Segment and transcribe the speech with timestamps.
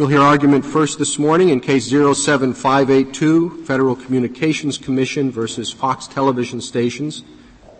[0.00, 6.62] We'll hear argument first this morning in case 07582, Federal Communications Commission versus Fox Television
[6.62, 7.22] Stations.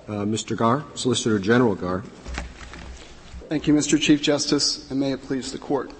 [0.06, 0.54] Uh, Mr.
[0.54, 2.02] Garre, Solicitor General Garre.
[3.48, 3.98] Thank you, Mr.
[3.98, 5.92] Chief Justice, and may it please the Court.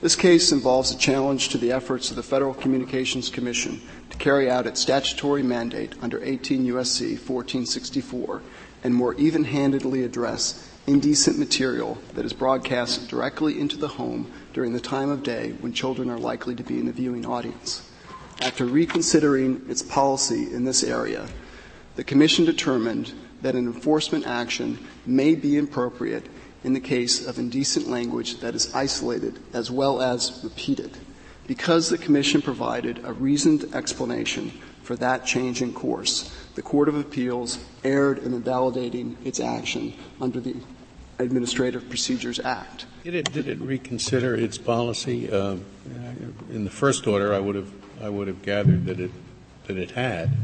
[0.00, 4.48] This case involves a challenge to the efforts of the Federal Communications Commission to carry
[4.48, 7.16] out its statutory mandate under 18 U.S.C.
[7.16, 8.40] 1464
[8.82, 14.80] and more even-handedly address indecent material that is broadcast directly into the home during the
[14.80, 17.86] time of day when children are likely to be in the viewing audience.
[18.40, 21.28] After reconsidering its policy in this area,
[21.96, 23.12] the Commission determined
[23.42, 26.24] that an enforcement action may be appropriate
[26.64, 30.96] in the case of indecent language that is isolated as well as repeated.
[31.46, 36.94] Because the Commission provided a reasoned explanation for that change in course, the Court of
[36.96, 40.56] Appeals erred in invalidating its action under the
[41.18, 42.86] Administrative Procedures Act.
[43.06, 45.30] Did it, did it reconsider its policy?
[45.30, 45.58] Uh,
[46.50, 47.70] in the first order, I would have
[48.02, 49.12] I would have gathered that it
[49.68, 50.36] that it had,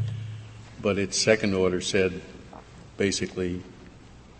[0.81, 2.23] but its second order said
[2.97, 3.65] basically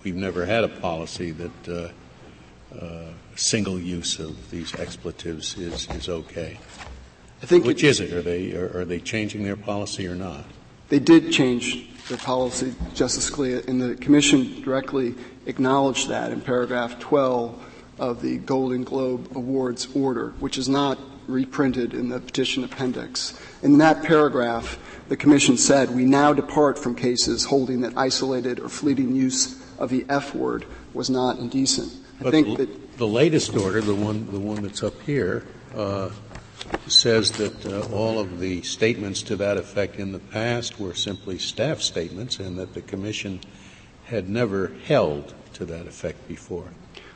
[0.05, 6.09] we've never had a policy that uh, uh, single use of these expletives is is
[6.09, 6.61] okay.
[7.43, 8.13] I think which it, is it?
[8.13, 10.45] Are they are, are they changing their policy or not?
[10.91, 17.01] They did change their policy, Justice Scalia, and the Commission directly acknowledged that in paragraph
[17.01, 17.71] 12
[18.03, 23.39] of the Golden Globe Awards order, which is not reprinted in the petition appendix.
[23.63, 24.77] In that paragraph,
[25.09, 29.89] the Commission said, we now depart from cases holding that isolated or fleeting use of
[29.89, 31.93] the F word was not indecent.
[32.19, 35.47] I but think the, that the latest order, the one, the one that's up here,
[35.73, 36.11] uh,
[36.89, 41.39] says that uh, all of the statements to that effect in the past were simply
[41.39, 43.41] staff statements and that the Commission
[44.07, 46.67] had never held to that effect before.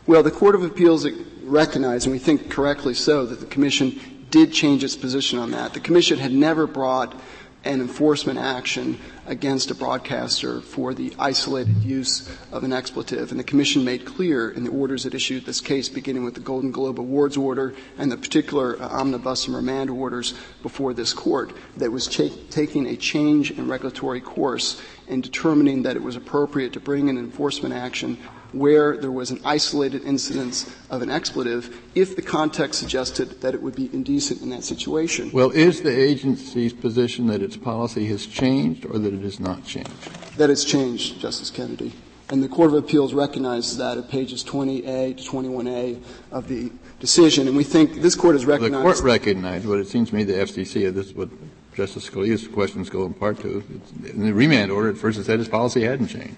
[0.06, 1.04] Well, the Court of Appeals
[1.42, 3.98] recognized, and we think correctly so, that the Commission
[4.30, 5.74] did change its position on that.
[5.74, 7.20] The Commission had never brought
[7.64, 13.32] an enforcement action against a broadcaster for the isolated use of an expletive.
[13.32, 16.40] And the Commission made clear in the orders it issued this case, beginning with the
[16.40, 21.52] Golden Globe Awards order and the particular uh, omnibus and remand orders before this court,
[21.78, 26.72] that was cha- taking a change in regulatory course and determining that it was appropriate
[26.74, 28.16] to bring an enforcement action
[28.58, 33.62] where there was an isolated incidence of an expletive if the context suggested that it
[33.62, 35.30] would be indecent in that situation.
[35.32, 39.64] Well, is the agency's position that its policy has changed or that it has not
[39.64, 39.90] changed?
[40.36, 41.92] That it's changed, Justice Kennedy.
[42.28, 46.02] And the Court of Appeals recognizes that at pages 20A to 21A
[46.32, 47.46] of the decision.
[47.46, 48.84] And we think this Court has recognized.
[48.84, 51.28] Well, the Court recognized, but it seems to me the FCC, this is what
[51.74, 53.62] Justice Scalia's questions go in part to.
[54.06, 56.36] In the remand order, at first it said its policy hadn't changed.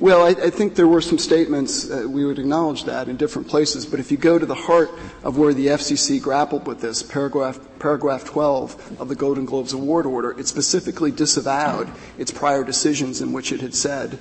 [0.00, 3.48] Well, I, I, think there were some statements, uh, we would acknowledge that in different
[3.48, 4.90] places, but if you go to the heart
[5.22, 10.06] of where the FCC grappled with this, paragraph, paragraph 12 of the Golden Globes Award
[10.06, 14.18] order, it specifically disavowed its prior decisions in which it had said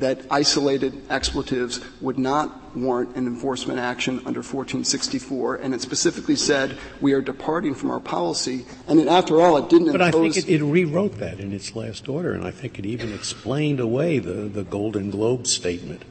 [0.00, 6.76] that isolated expletives would not warrant an enforcement action under 1464, and it specifically said
[7.00, 8.66] we are departing from our policy.
[8.86, 9.92] And it, after all, it didn't.
[9.92, 12.86] But I think it, it, rewrote that in its last order, and I think it
[12.86, 16.02] even explained away the, the Golden Globe statement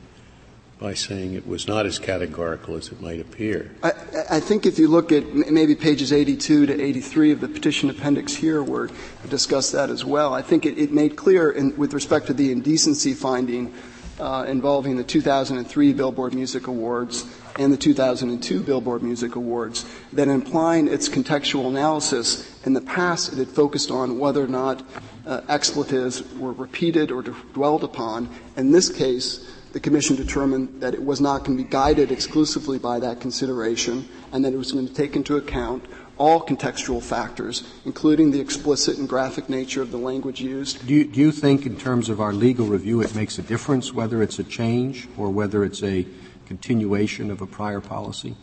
[0.80, 3.72] by saying it was not as categorical as it might appear.
[3.82, 3.94] I,
[4.30, 8.36] I, think if you look at maybe pages 82 to 83 of the petition appendix
[8.36, 8.88] here, where
[9.24, 12.34] we discuss that as well, I think it, it made clear in, with respect to
[12.34, 13.74] the indecency finding
[14.20, 17.26] uh, involving the 2003 Billboard Music Awards
[17.60, 23.38] and the 2002 Billboard Music Awards that implying its contextual analysis in the past it
[23.38, 24.84] had focused on whether or not
[25.26, 28.30] uh, expletives were repeated or dwelled upon.
[28.56, 32.80] In this case, the Commission determined that it was not going to be guided exclusively
[32.80, 35.86] by that consideration and that it was going to take into account
[36.18, 40.86] all contextual factors, including the explicit and graphic nature of the language used.
[40.88, 43.94] Do you, do you think, in terms of our legal review, it makes a difference
[43.94, 46.08] whether it's a change or whether it's a
[46.48, 48.36] continuation of a prior policy?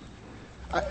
[0.72, 0.84] I,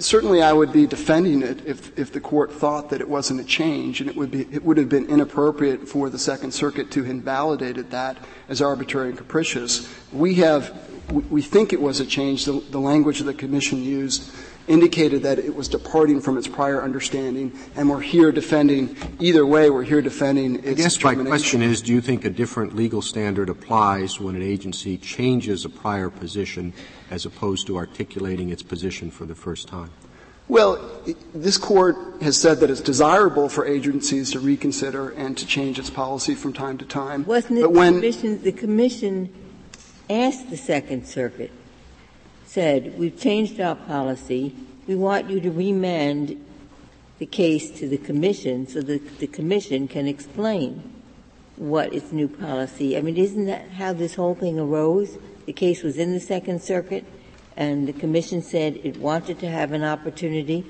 [0.00, 3.44] certainly, I would be defending it if, if the court thought that it wasn't a
[3.44, 7.04] change, and it would be it would have been inappropriate for the Second Circuit to
[7.04, 8.18] invalidate that
[8.48, 9.88] as arbitrary and capricious.
[10.12, 10.78] We have
[11.30, 12.44] we think it was a change.
[12.44, 14.30] The, the language the Commission used
[14.68, 19.70] indicated that it was departing from its prior understanding, and we're here defending, either way,
[19.70, 23.02] we're here defending its I guess my question is, do you think a different legal
[23.02, 26.72] standard applies when an agency changes a prior position
[27.10, 29.90] as opposed to articulating its position for the first time?
[30.48, 31.02] Well,
[31.34, 35.90] this court has said that it's desirable for agencies to reconsider and to change its
[35.90, 37.26] policy from time to time.
[37.26, 39.34] Wasn't it but when, the commission, the commission
[40.08, 41.50] asked the Second Circuit
[42.48, 44.54] said, we've changed our policy
[44.88, 46.42] we want you to remand
[47.18, 50.82] the case to the commission so that the commission can explain
[51.56, 52.96] what its new policy.
[52.96, 55.18] I mean, isn't that how this whole thing arose?
[55.44, 57.04] The case was in the Second Circuit,
[57.54, 60.64] and the commission said it wanted to have an opportunity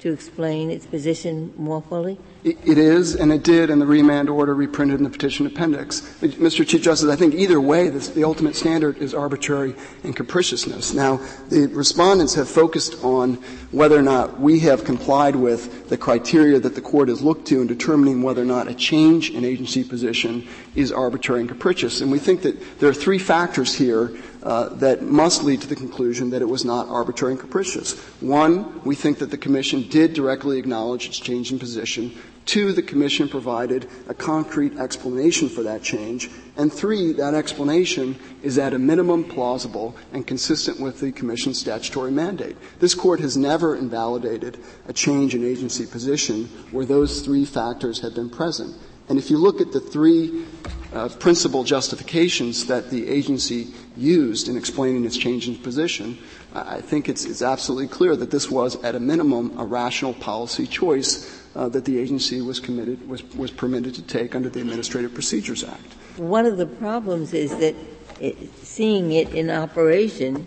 [0.00, 2.20] to explain its position more fully?
[2.44, 6.02] It is, and it did in the remand order reprinted in the petition appendix.
[6.20, 6.66] Mr.
[6.66, 10.92] Chief Justice, I think either way, this, the ultimate standard is arbitrary and capriciousness.
[10.92, 13.36] Now, the respondents have focused on
[13.70, 17.62] whether or not we have complied with the criteria that the court has looked to
[17.62, 22.02] in determining whether or not a change in agency position is arbitrary and capricious.
[22.02, 25.76] And we think that there are three factors here uh, that must lead to the
[25.76, 27.98] conclusion that it was not arbitrary and capricious.
[28.20, 32.14] One, we think that the Commission did directly acknowledge its change in position.
[32.46, 36.30] Two, the Commission provided a concrete explanation for that change.
[36.56, 42.10] And three, that explanation is at a minimum plausible and consistent with the Commission's statutory
[42.10, 42.56] mandate.
[42.80, 48.14] This Court has never invalidated a change in agency position where those three factors have
[48.14, 48.76] been present.
[49.08, 50.44] And if you look at the three
[50.92, 56.18] uh, principal justifications that the agency used in explaining its change in position,
[56.54, 60.66] I think it's, it's absolutely clear that this was, at a minimum, a rational policy
[60.66, 65.14] choice uh, that the agency was committed was, was permitted to take under the Administrative
[65.14, 65.94] Procedures Act.
[66.16, 67.74] One of the problems is that
[68.20, 70.46] it, seeing it in operation,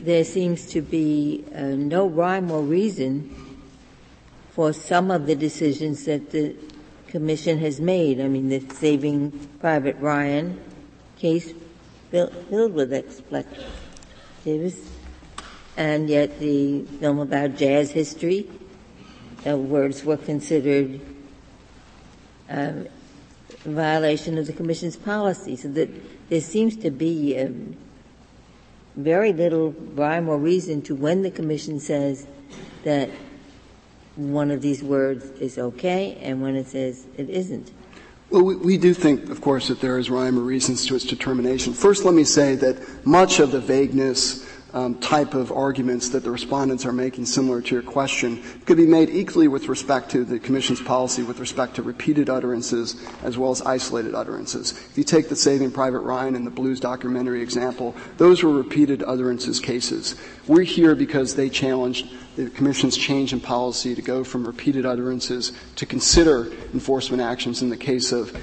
[0.00, 3.34] there seems to be uh, no rhyme or reason
[4.50, 6.54] for some of the decisions that the
[7.08, 8.20] Commission has made.
[8.20, 9.30] I mean, the Saving
[9.60, 10.60] Private Ryan
[11.16, 11.52] case
[12.10, 14.76] filled with expletives,
[15.76, 18.48] and yet the film about jazz history,
[19.44, 21.00] words were considered
[22.48, 22.86] um,
[23.64, 25.56] a violation of the Commission's policy.
[25.56, 25.88] So that
[26.28, 27.76] there seems to be um,
[28.96, 32.26] very little rhyme or reason to when the Commission says
[32.84, 33.10] that
[34.16, 37.70] one of these words is okay and when it says it isn't.
[38.30, 41.04] Well, we, we, do think, of course, that there is rhyme or reasons to its
[41.04, 41.72] determination.
[41.72, 44.44] First, let me say that much of the vagueness
[44.74, 48.86] um, type of arguments that the respondents are making, similar to your question, could be
[48.86, 53.50] made equally with respect to the Commission's policy with respect to repeated utterances as well
[53.50, 54.72] as isolated utterances.
[54.72, 59.02] If you take the Saving Private Ryan and the Blues documentary example, those were repeated
[59.02, 60.16] utterances cases.
[60.46, 65.52] We're here because they challenged the Commission's change in policy to go from repeated utterances
[65.76, 68.36] to consider enforcement actions in the case of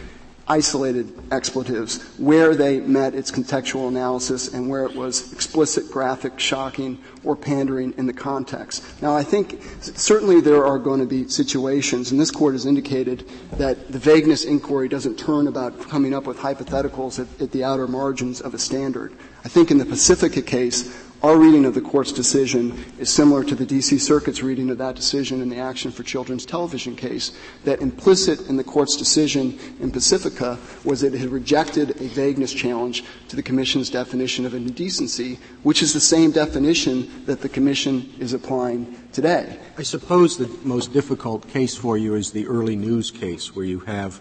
[0.47, 6.97] isolated expletives, where they met its contextual analysis and where it was explicit, graphic, shocking,
[7.23, 8.83] or pandering in the context.
[9.01, 13.27] Now, I think certainly there are going to be situations, and this court has indicated
[13.53, 17.87] that the vagueness inquiry doesn't turn about coming up with hypotheticals at, at the outer
[17.87, 19.13] margins of a standard.
[19.43, 23.55] I think in the Pacifica case, our reading of the court's decision is similar to
[23.55, 23.97] the D.C.
[23.97, 27.31] Circuit's reading of that decision in the Action for Children's Television case,
[27.63, 32.53] that implicit in the court's decision in Pacifica was that it had rejected a vagueness
[32.53, 38.13] challenge to the Commission's definition of indecency, which is the same definition that the Commission
[38.19, 39.57] is applying today.
[39.77, 43.79] I suppose the most difficult case for you is the early news case, where you
[43.81, 44.19] have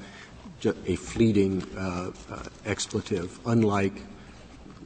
[0.86, 3.92] a fleeting uh, uh, expletive, unlike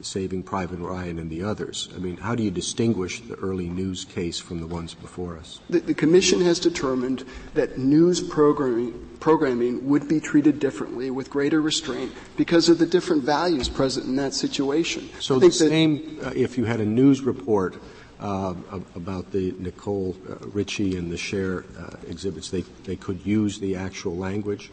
[0.01, 1.89] Saving Private Ryan and the others.
[1.95, 5.59] I mean, how do you distinguish the early news case from the ones before us?
[5.69, 11.61] The, the Commission has determined that news programming, programming would be treated differently with greater
[11.61, 15.09] restraint because of the different values present in that situation.
[15.19, 17.75] So the same, uh, if you had a news report
[18.19, 18.53] uh,
[18.95, 23.75] about the Nicole uh, Richie and the Cher uh, exhibits, they, they could use the
[23.75, 24.71] actual language,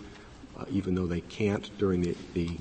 [0.58, 2.56] uh, even though they can't during the, the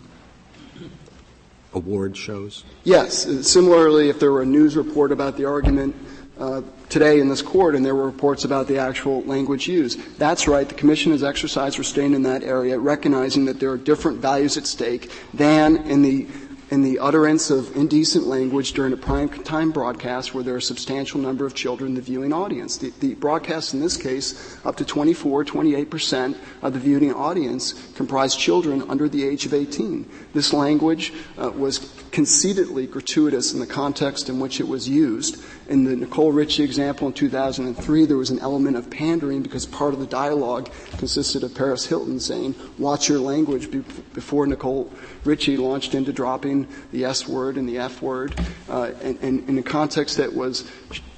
[1.75, 2.63] award shows?
[2.83, 3.47] Yes.
[3.47, 5.95] Similarly, if there were a news report about the argument
[6.39, 10.47] uh, today in this court and there were reports about the actual language used, that's
[10.47, 10.67] right.
[10.67, 14.65] The Commission has exercised restraint in that area, recognizing that there are different values at
[14.65, 16.27] stake than in the
[16.71, 20.61] in the utterance of indecent language during a prime time broadcast where there are a
[20.61, 22.77] substantial number of children in the viewing audience.
[22.77, 27.73] The, the broadcast in this case, up to 24, 28 percent of the viewing audience
[27.95, 30.09] comprised children under the age of 18.
[30.33, 31.79] This language uh, was
[32.15, 35.43] conceitedly gratuitous in the context in which it was used.
[35.67, 39.93] In the Nicole Richie example in 2003, there was an element of pandering because part
[39.93, 43.69] of the dialogue consisted of Paris Hilton saying, watch your language
[44.13, 44.93] before Nicole
[45.25, 48.33] Richie launched into dropping the S word and the F word,
[48.69, 50.63] uh, and, and in a context that was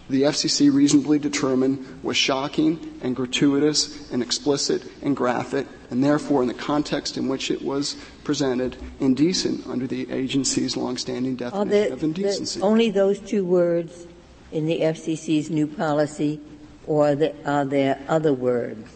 [0.09, 6.47] the FCC reasonably determined was shocking and gratuitous and explicit and graphic, and therefore, in
[6.47, 12.03] the context in which it was presented, indecent under the agency's longstanding definition the, of
[12.03, 12.61] indecency.
[12.61, 14.05] Only those two words
[14.51, 16.41] in the FCC's new policy,
[16.85, 18.87] or the, are there other words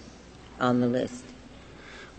[0.59, 1.23] on the list?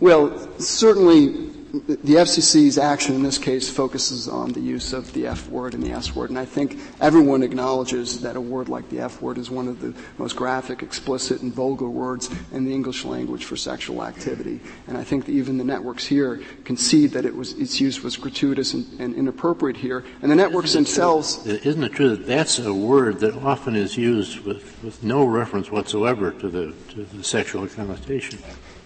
[0.00, 5.49] Well, certainly the FCC's action in this case focuses on the use of the F
[5.49, 9.00] word and the S word, and I think everyone acknowledges that a word like the
[9.00, 13.07] F word is one of the most graphic, explicit, and vulgar words in the English
[13.07, 14.61] language for sexual activity.
[14.87, 18.19] And I think that even the networks here concede that it was, its use was
[18.19, 20.05] gratuitous and, and inappropriate here.
[20.21, 21.43] And the networks isn't themselves.
[21.43, 25.25] True, isn't it true that that's a word that often is used with, with no
[25.25, 28.38] reference whatsoever to the, to the sexual connotation?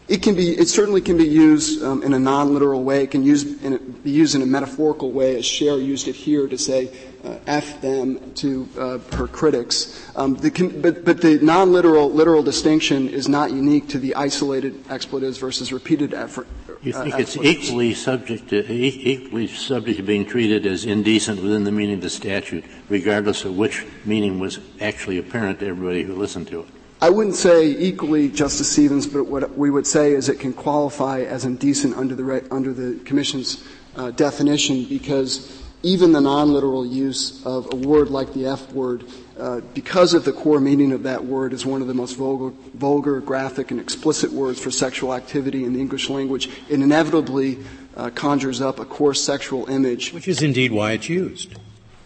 [0.09, 3.03] It can be, it certainly can be used um, in a non-literal way.
[3.03, 6.47] It can use, in be used in a metaphorical way, as Cher used it here
[6.47, 6.93] to say,
[7.25, 10.09] uh, "f them" to uh, her critics.
[10.15, 15.39] Um, the, but, but the non-literal literal distinction is not unique to the isolated expletives
[15.39, 16.47] versus repeated effort.
[16.83, 21.65] You think uh, it's equally subject to equally subject to being treated as indecent within
[21.65, 26.15] the meaning of the statute, regardless of which meaning was actually apparent to everybody who
[26.15, 26.67] listened to it.
[27.01, 31.21] I wouldn't say equally, Justice Stevens, but what we would say is it can qualify
[31.21, 33.63] as indecent under the, under the Commission's
[33.97, 39.05] uh, definition because even the non-literal use of a word like the F word,
[39.39, 42.57] uh, because of the core meaning of that word, is one of the most vulgar,
[42.73, 46.49] vulgar, graphic, and explicit words for sexual activity in the English language.
[46.71, 47.59] It inevitably
[47.95, 50.15] uh, conjures up a coarse sexual image.
[50.15, 51.55] Which is indeed why it's used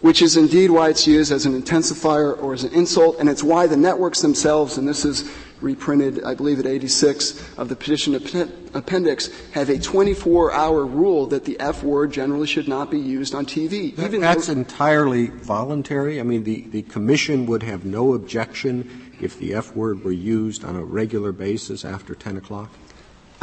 [0.01, 3.43] which is indeed why it's used as an intensifier or as an insult, and it's
[3.43, 5.31] why the networks themselves, and this is
[5.61, 8.15] reprinted, I believe, at 86 of the petition
[8.73, 13.45] appendix, have a 24-hour rule that the F word generally should not be used on
[13.45, 13.95] TV.
[13.95, 16.19] That, that's entirely voluntary.
[16.19, 20.65] I mean, the, the commission would have no objection if the F word were used
[20.65, 22.71] on a regular basis after 10 o'clock.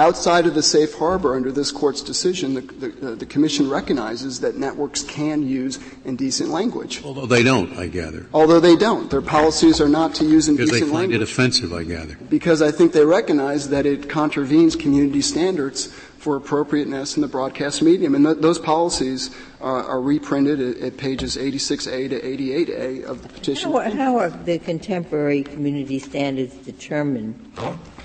[0.01, 4.39] Outside of the safe harbor under this court's decision, the, the, uh, the, Commission recognizes
[4.41, 7.03] that networks can use indecent language.
[7.05, 8.27] Although they don't, I gather.
[8.33, 9.11] Although they don't.
[9.11, 10.71] Their policies are not to use indecent language.
[10.71, 11.21] Because they find language.
[11.21, 12.17] it offensive, I gather.
[12.29, 15.87] Because I think they recognize that it contravenes community standards
[16.19, 18.15] for appropriateness in the broadcast medium.
[18.15, 23.29] And th- those policies are, are reprinted at, at, pages 86A to 88A of the
[23.29, 23.73] petition.
[23.73, 27.53] How, how are the contemporary community standards determined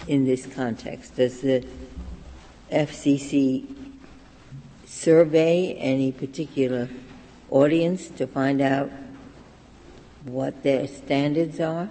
[0.07, 1.15] in this context?
[1.15, 1.65] Does the
[2.73, 3.65] FCC
[4.85, 6.89] survey any particular
[7.49, 8.89] audience to find out
[10.25, 11.89] what their standards are?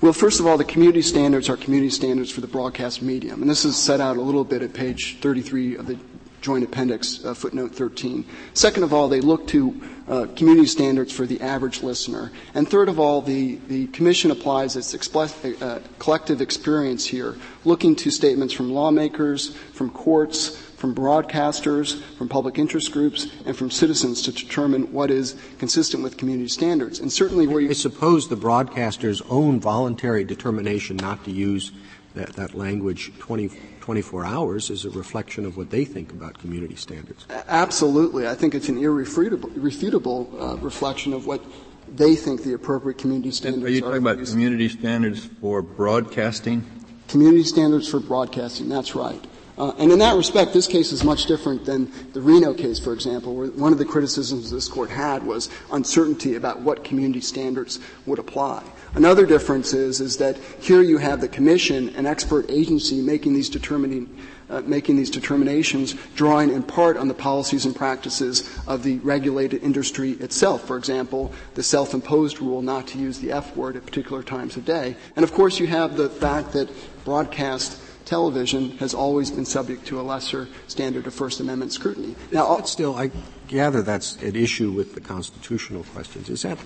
[0.00, 3.42] Well, first of all, the community standards are community standards for the broadcast medium.
[3.42, 5.98] And this is set out a little bit at page 33 of the
[6.42, 8.24] Joint Appendix, uh, footnote 13.
[8.52, 12.32] Second of all, they look to uh, community standards for the average listener.
[12.54, 18.10] And third of all, the, the Commission applies its uh, collective experience here, looking to
[18.10, 24.32] statements from lawmakers, from courts, from broadcasters, from public interest groups, and from citizens to
[24.32, 26.98] determine what is consistent with community standards.
[26.98, 31.70] And certainly where you I suppose the broadcaster's own voluntary determination not to use
[32.14, 33.50] that, that language 20,
[33.82, 37.26] 24 hours is a reflection of what they think about community standards.
[37.48, 38.28] Absolutely.
[38.28, 41.42] I think it's an irrefutable, irrefutable uh, reflection of what
[41.88, 43.66] they think the appropriate community standards are.
[43.66, 46.64] Are you talking about community standards for broadcasting?
[47.08, 49.22] Community standards for broadcasting, that's right.
[49.58, 52.92] Uh, and in that respect, this case is much different than the Reno case, for
[52.92, 57.78] example, where one of the criticisms this court had was uncertainty about what community standards
[58.06, 58.62] would apply.
[58.94, 63.48] Another difference is, is that here you have the commission, an expert agency, making these
[63.48, 64.14] determining,
[64.48, 69.62] uh, making these determinations, drawing in part on the policies and practices of the regulated
[69.62, 70.66] industry itself.
[70.66, 74.64] For example, the self-imposed rule not to use the F word at particular times of
[74.64, 74.96] day.
[75.16, 76.70] And of course, you have the fact that
[77.04, 82.14] broadcast television has always been subject to a lesser standard of First Amendment scrutiny.
[82.30, 83.10] Now, still, I
[83.48, 86.28] gather that's an issue with the constitutional questions.
[86.28, 86.58] Is that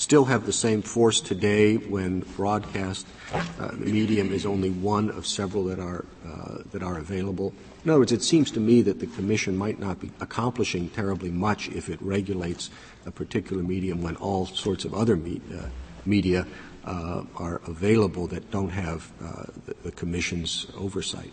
[0.00, 5.64] still have the same force today when broadcast uh, medium is only one of several
[5.64, 7.52] that are uh, that are available.
[7.84, 11.30] In other words, it seems to me that the Commission might not be accomplishing terribly
[11.30, 12.70] much if it regulates
[13.04, 15.66] a particular medium when all sorts of other me- uh,
[16.06, 16.46] media
[16.84, 21.32] uh, are available that don't have uh, the, the Commission's oversight.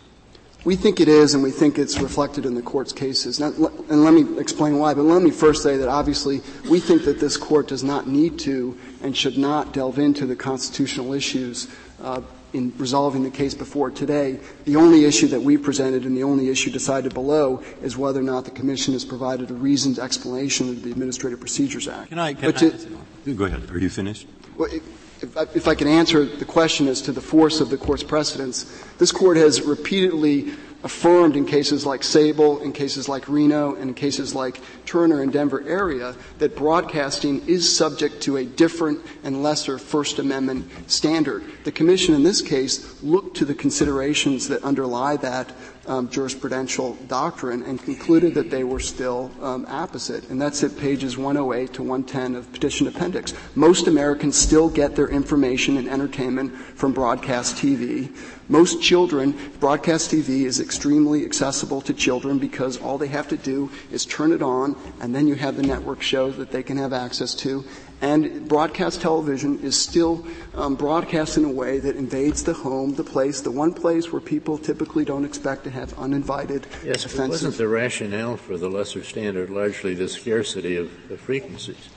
[0.64, 3.38] We think it is, and we think it's reflected in the court's cases.
[3.38, 3.46] Now,
[3.88, 4.92] and let me explain why.
[4.92, 8.40] But let me first say that obviously we think that this court does not need
[8.40, 11.68] to and should not delve into the constitutional issues
[12.02, 14.40] uh, in resolving the case before today.
[14.64, 18.24] The only issue that we presented and the only issue decided below is whether or
[18.24, 22.08] not the Commission has provided a reasoned explanation of the Administrative Procedures Act.
[22.08, 22.34] Can I?
[22.34, 23.70] Can I to, go ahead.
[23.70, 24.26] Are you finished?
[24.56, 24.82] Well, it,
[25.22, 28.02] if I, if I can answer the question as to the force of the court's
[28.02, 28.64] precedents,
[28.98, 30.52] this court has repeatedly
[30.84, 35.30] affirmed in cases like Sable, in cases like Reno, and in cases like Turner and
[35.30, 41.44] Denver area that broadcasting is subject to a different and lesser First Amendment standard.
[41.64, 45.52] The Commission in this case looked to the considerations that underlie that
[45.88, 50.28] um, jurisprudential doctrine and concluded that they were still um, apposite.
[50.28, 53.32] And that's at pages 108 to 110 of Petition Appendix.
[53.54, 58.14] Most Americans still get their information and entertainment from broadcast TV.
[58.50, 63.70] Most children, broadcast TV is extremely accessible to children because all they have to do
[63.90, 66.92] is turn it on and then you have the network shows that they can have
[66.92, 67.64] access to
[68.00, 73.02] and broadcast television is still um, broadcast in a way that invades the home, the
[73.02, 76.66] place, the one place where people typically don't expect to have uninvited.
[76.84, 77.28] Yes, offensive.
[77.28, 81.88] wasn't the rationale for the lesser standard largely the scarcity of the frequencies?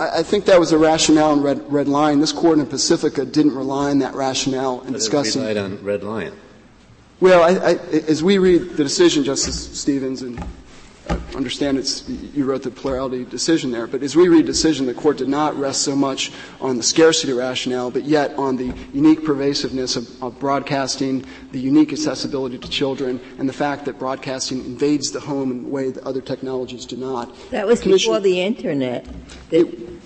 [0.00, 2.18] I think that was a rationale in Red, Red Lion.
[2.18, 5.42] This court in Pacifica didn't rely on that rationale in but discussing.
[5.42, 6.34] It relied on Red Lion.
[7.20, 7.72] Well, I, I,
[8.08, 10.44] as we read the decision, Justice Stevens, and
[11.08, 14.86] I understand it's, you wrote the plurality decision there, but as we read the decision,
[14.86, 16.30] the court did not rest so much
[16.60, 21.92] on the scarcity rationale, but yet on the unique pervasiveness of, of broadcasting, the unique
[21.92, 26.04] accessibility to children, and the fact that broadcasting invades the home in a way that
[26.04, 27.34] other technologies do not.
[27.50, 29.06] That was before the internet.
[29.50, 29.64] The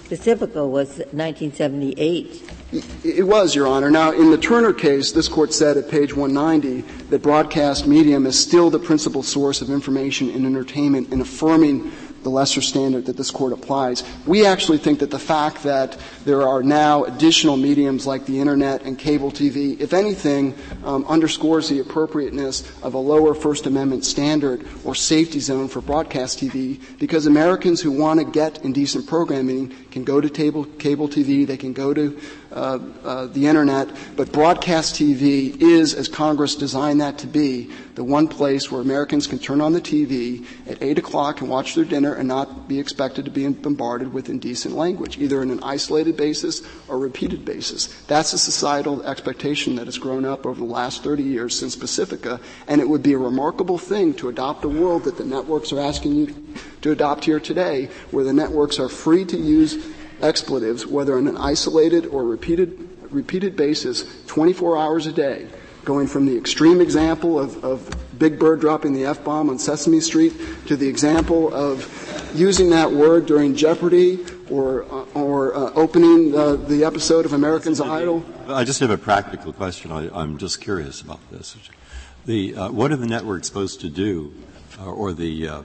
[0.09, 2.56] Pacifica was 1978.
[2.73, 3.91] It was, Your Honor.
[3.91, 6.81] Now, in the Turner case, this court said at page 190
[7.11, 11.93] that broadcast medium is still the principal source of information and entertainment in affirming
[12.27, 14.03] the lesser standard that this court applies.
[14.27, 18.83] We actually think that the fact that there are now additional mediums like the internet
[18.83, 24.67] and cable TV, if anything, um, underscores the appropriateness of a lower First Amendment standard
[24.85, 30.03] or safety zone for broadcast TV because Americans who want to get indecent programming can
[30.03, 32.19] go to table, cable TV, they can go to
[32.57, 38.03] uh, uh, the internet, but broadcast TV is, as Congress designed that to be, the
[38.03, 41.85] one place where Americans can turn on the TV at 8 o'clock and watch their
[41.85, 46.17] dinner and not be expected to be bombarded with indecent language, either in an isolated
[46.17, 47.87] basis or repeated basis.
[48.05, 52.41] That's a societal expectation that has grown up over the last 30 years since Pacifica,
[52.69, 55.81] and it would be a remarkable thing to adopt a world that the networks are
[55.81, 59.77] asking you to adopt here today, where the networks are free to use
[60.23, 65.47] expletives, whether on an isolated or repeated, repeated basis, 24 hours a day,
[65.85, 70.33] going from the extreme example of, of Big Bird dropping the F-bomb on Sesame Street
[70.67, 71.87] to the example of
[72.35, 77.81] using that word during Jeopardy or, uh, or uh, opening uh, the episode of American's
[77.81, 78.25] Idol.
[78.49, 79.91] I just have a practical question.
[79.93, 81.57] I, am just curious about this.
[82.27, 84.35] The, uh, what are the networks supposed to do,
[84.81, 85.63] uh, or the uh,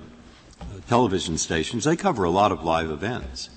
[0.87, 1.83] television stations?
[1.83, 3.49] They cover a lot of live events.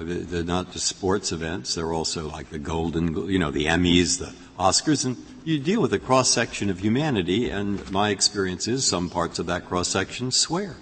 [0.00, 1.74] They're not just sports events.
[1.74, 5.92] They're also like the Golden, you know, the Emmys, the Oscars, and you deal with
[5.92, 7.50] a cross section of humanity.
[7.50, 10.76] And my experience is some parts of that cross section swear.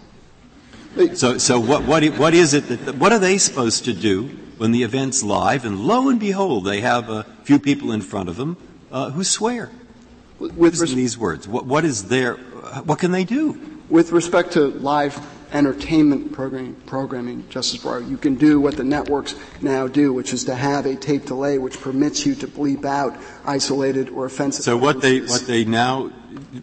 [1.15, 4.73] So, so what, what, what is it that, what are they supposed to do when
[4.73, 5.67] the event's live?
[5.67, 8.57] And lo and behold, they have a few people in front of them
[8.91, 9.71] uh, who swear.
[10.39, 12.37] With res- these words, what, what is their,
[12.85, 13.81] what can they do?
[13.89, 15.19] With respect to live
[15.53, 18.09] entertainment programming, programming, Justice Breyer.
[18.09, 21.59] You can do what the networks now do, which is to have a tape delay
[21.59, 24.65] which permits you to bleep out isolated or offensive.
[24.65, 26.11] So what they what they now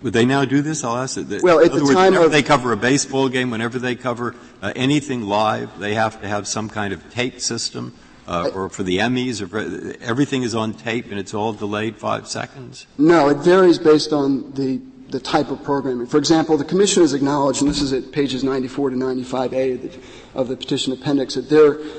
[0.02, 0.84] would they now do this?
[0.84, 1.42] I'll ask it.
[1.42, 4.36] Well, at the words, time whenever of, they cover a baseball game, whenever they cover
[4.62, 7.94] uh, anything live, they have to have some kind of tape system.
[8.26, 9.60] Uh, or for the Emmys, or for,
[10.02, 12.88] everything is on tape and it's all delayed five seconds?
[12.98, 14.80] No, it varies based on the
[15.14, 16.08] the type of programming.
[16.08, 19.82] For example, the Commission has acknowledged, and this is at pages 94 to 95A of
[19.82, 20.00] the,
[20.34, 21.50] of the petition appendix, that,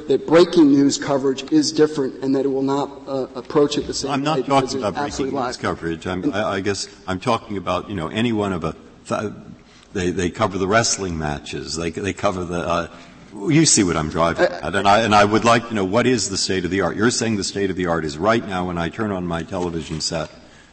[0.09, 3.95] that breaking news coverage is different and that it will not uh, approach it the
[3.95, 4.43] same I'm way.
[4.43, 6.07] not talking about breaking news coverage.
[6.07, 8.75] I, I guess I'm talking about, you know, any one of a,
[9.07, 9.33] th-
[9.93, 12.97] they, they cover the wrestling matches, they, they cover the, uh,
[13.49, 16.09] you see what I'm driving at, and I, and I would like to know what
[16.09, 16.97] is the state of the art.
[16.97, 19.45] You're saying the state of the art is right now when I turn on my
[19.45, 20.31] television set,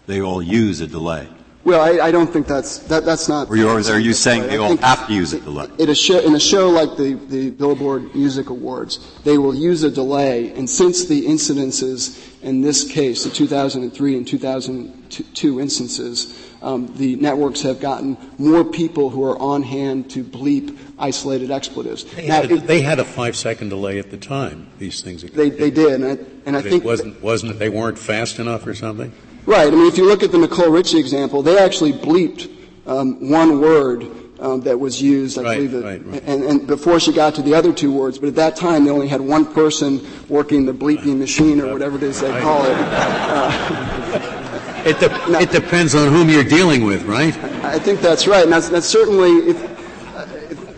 [0.08, 1.28] they all use a delay.
[1.64, 3.50] Well, I, I, don't think that's that, that's not.
[3.50, 5.68] Or are you saying they all have to use a delay?
[5.78, 9.84] In a show, in a show like the, the Billboard Music Awards, they will use
[9.84, 16.92] a delay, and since the incidences in this case, the 2003 and 2002 instances, um,
[16.96, 22.04] the networks have gotten more people who are on hand to bleep isolated expletives.
[22.04, 24.68] They, now, had, a, it, they had a five second delay at the time.
[24.80, 25.24] These things.
[25.24, 28.74] They, they did, and I, and I think wasn't wasn't they weren't fast enough or
[28.74, 29.12] something.
[29.46, 29.68] Right.
[29.68, 32.50] I mean, if you look at the Nicole Richie example, they actually bleeped
[32.86, 34.06] um, one word
[34.40, 36.24] um, that was used, I right, believe, it, right, right.
[36.26, 38.18] And, and, before she got to the other two words.
[38.18, 41.98] But at that time, they only had one person working the bleeping machine or whatever
[41.98, 42.76] it is they call it.
[42.78, 44.38] Uh,
[44.84, 47.38] It, de- it depends on whom you're dealing with, right?
[47.64, 48.44] I think that's right.
[48.44, 49.81] And that's, that's certainly, if,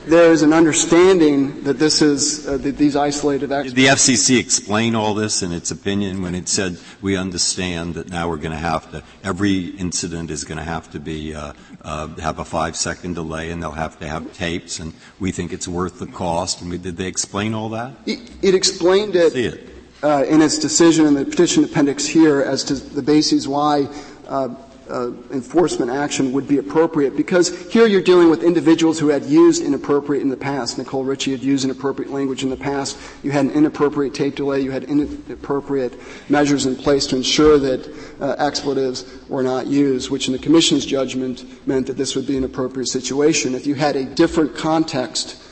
[0.04, 4.38] if there is an understanding that this is, uh, that these isolated Did the FCC
[4.38, 8.52] explain all this in its opinion when it said, we understand that now we're going
[8.52, 12.46] to have to, every incident is going to have to be, uh, uh, have a
[12.46, 16.08] five second delay and they'll have to have tapes and we think it's worth the
[16.08, 16.62] cost?
[16.62, 17.94] And we, did they explain all that?
[18.06, 19.70] It, it explained it, it.
[20.04, 23.88] Uh, in its decision in the petition appendix here as to the bases why
[24.28, 24.50] uh,
[24.90, 29.64] uh, enforcement action would be appropriate because here you're dealing with individuals who had used
[29.64, 30.78] inappropriate in the past.
[30.78, 32.98] Nicole Richie had used inappropriate language in the past.
[33.24, 34.62] You had an inappropriate tape delay.
[34.62, 40.28] You had inappropriate measures in place to ensure that uh, expletives were not used, which
[40.28, 43.56] in the Commission's judgment meant that this would be an appropriate situation.
[43.56, 45.43] If you had a different context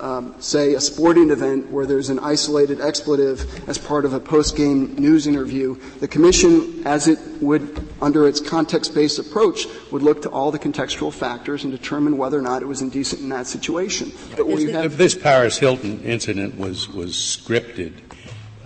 [0.00, 4.94] um, say, a sporting event where there's an isolated expletive as part of a post-game
[4.96, 10.50] news interview, the commission, as it would under its context-based approach, would look to all
[10.50, 14.12] the contextual factors and determine whether or not it was indecent in that situation.
[14.36, 17.94] But have, if this Paris Hilton incident was was scripted,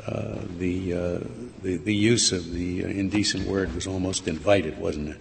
[0.07, 1.19] uh, the, uh,
[1.63, 5.21] the the use of the indecent word was almost invited, wasn't it?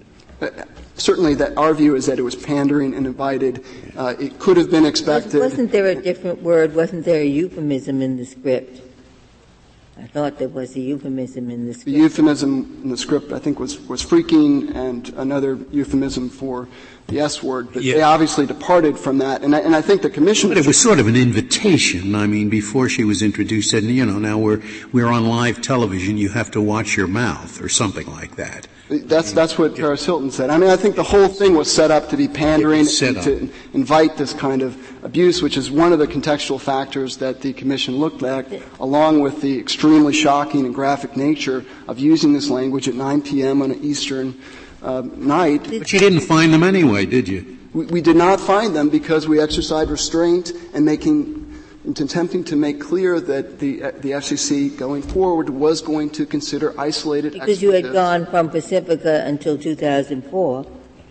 [0.96, 3.64] Certainly that our view is that it was pandering and invited.
[3.96, 5.40] Uh, it could have been expected.
[5.40, 6.76] Wasn't there a different word?
[6.76, 8.82] Wasn't there a euphemism in the script?
[9.98, 11.86] I thought there was a euphemism in the script.
[11.86, 16.70] The euphemism in the script, I think, was, was freaking and another euphemism for
[17.10, 17.96] the S word, but yeah.
[17.96, 19.44] they obviously departed from that.
[19.44, 20.50] And I, and I think the commission.
[20.50, 22.16] But it was sort of an invitation.
[22.16, 26.18] I mean, before she was introduced, said, you know, now we're we're on live television.
[26.18, 28.68] You have to watch your mouth, or something like that.
[28.90, 30.50] That's, that's what Paris Hilton said.
[30.50, 33.50] I mean, I think the whole thing was set up to be pandering and to
[33.74, 37.98] invite this kind of abuse, which is one of the contextual factors that the Commission
[37.98, 38.48] looked at,
[38.80, 43.62] along with the extremely shocking and graphic nature of using this language at 9 p.m.
[43.62, 44.40] on an Eastern
[44.82, 45.64] uh, night.
[45.64, 47.58] But you didn't find them anyway, did you?
[47.74, 51.40] We, we did not find them because we exercised restraint and making
[51.86, 57.34] attempting to make clear that the, the FCC going forward was going to consider isolated
[57.34, 60.66] Because you had gone from Pacifica until 2004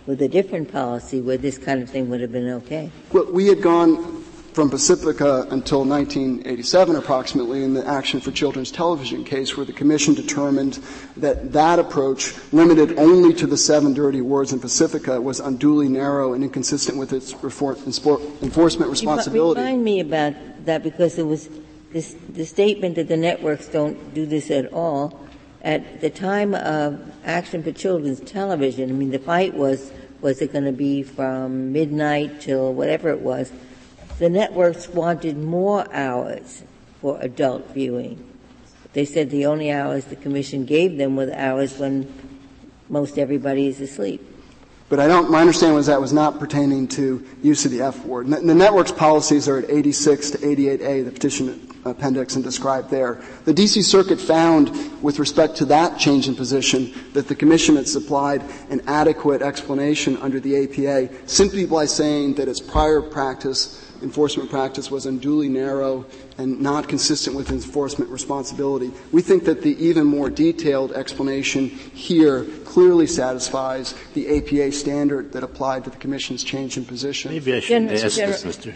[0.05, 2.91] with a different policy where this kind of thing would have been okay.
[3.11, 4.18] Well, we had gone
[4.59, 10.13] from Pacifica until 1987 approximately in the Action for Children's Television case where the Commission
[10.13, 10.79] determined
[11.15, 16.33] that that approach, limited only to the seven dirty words in Pacifica, was unduly narrow
[16.33, 19.61] and inconsistent with its enforcement responsibility.
[19.61, 20.33] Remind me about
[20.65, 21.47] that because it was
[21.93, 25.25] this, the statement that the networks don't do this at all.
[25.61, 30.51] At the time of Action for Children's Television, I mean, the fight was, was it
[30.51, 33.53] going to be from midnight till whatever it was?
[34.19, 36.63] The networks wanted more hours
[36.99, 38.21] for adult viewing.
[38.91, 42.13] They said the only hours the Commission gave them were the hours when
[42.89, 44.21] most everybody is asleep.
[44.89, 48.03] But I don't, my understanding was that was not pertaining to use of the F
[48.05, 48.27] word.
[48.27, 53.21] The network's policies are at 86 to 88A, the petition appendix and described there.
[53.45, 54.69] The DC Circuit found,
[55.01, 60.17] with respect to that change in position, that the Commission had supplied an adequate explanation
[60.17, 66.05] under the APA simply by saying that its prior practice enforcement practice was unduly narrow
[66.37, 68.91] and not consistent with enforcement responsibility.
[69.11, 75.43] We think that the even more detailed explanation here clearly satisfies the APA standard that
[75.43, 77.31] applied to the Commission's change in position.
[77.31, 78.73] Maybe I should ask this, Mr.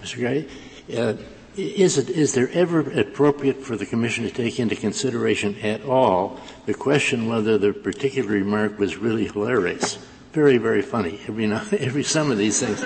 [0.00, 0.16] Mr.
[0.16, 0.48] Gray.
[0.96, 1.14] Uh,
[1.56, 6.38] is, it, is there ever appropriate for the Commission to take into consideration at all
[6.66, 9.98] the question whether the particular remark was really hilarious?
[10.32, 11.20] Very, very funny.
[11.28, 12.82] Every now, every some of these things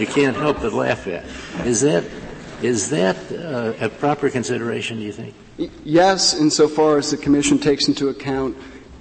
[0.00, 1.24] you can't help but laugh at.
[1.66, 2.04] Is that
[2.62, 4.98] is that uh, a proper consideration?
[4.98, 5.34] Do you think?
[5.84, 8.56] Yes, insofar as the commission takes into account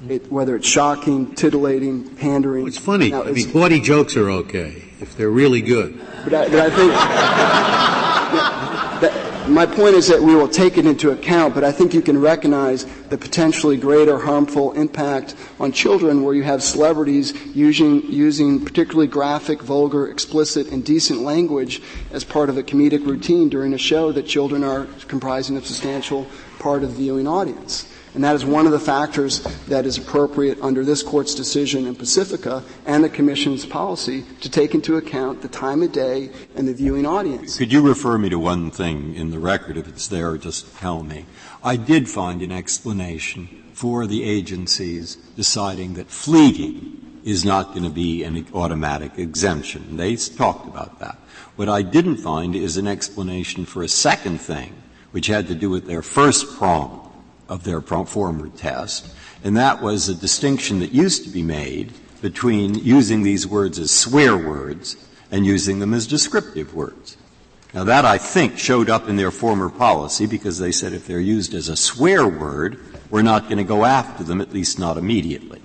[0.09, 2.63] it, whether it's shocking, titillating, pandering.
[2.63, 3.09] Well, it's funny.
[3.09, 5.99] Now, I mean, bawdy jokes are okay if they're really good.
[6.23, 8.16] But I, but I think.
[9.49, 12.19] My point is that we will take it into account, but I think you can
[12.19, 19.07] recognize the potentially greater harmful impact on children where you have celebrities using, using particularly
[19.07, 21.81] graphic, vulgar, explicit, indecent language
[22.11, 26.27] as part of a comedic routine during a show that children are comprising a substantial
[26.59, 27.91] part of the viewing audience.
[28.17, 31.93] And that is one of the factors that is appropriate under this court's decision in
[31.93, 36.73] Pacifica and the Commission's policy to take into account the time of day and the
[36.73, 37.59] viewing audience.
[37.59, 39.77] Could you refer me to one thing in the record?
[39.77, 41.27] If it's there, just tell me.
[41.63, 47.91] I did find an explanation for the agencies deciding that fleeting is not going to
[47.91, 49.95] be an automatic exemption.
[49.95, 51.19] They talked about that.
[51.55, 54.73] What I didn't find is an explanation for a second thing,
[55.11, 57.06] which had to do with their first prong
[57.49, 59.07] of their former test,
[59.43, 63.91] And that was a distinction that used to be made between using these words as
[63.91, 64.97] swear words
[65.31, 67.17] and using them as descriptive words.
[67.73, 71.19] Now that I think showed up in their former policy because they said if they're
[71.19, 72.79] used as a swear word,
[73.09, 75.61] we're not going to go after them, at least not immediately.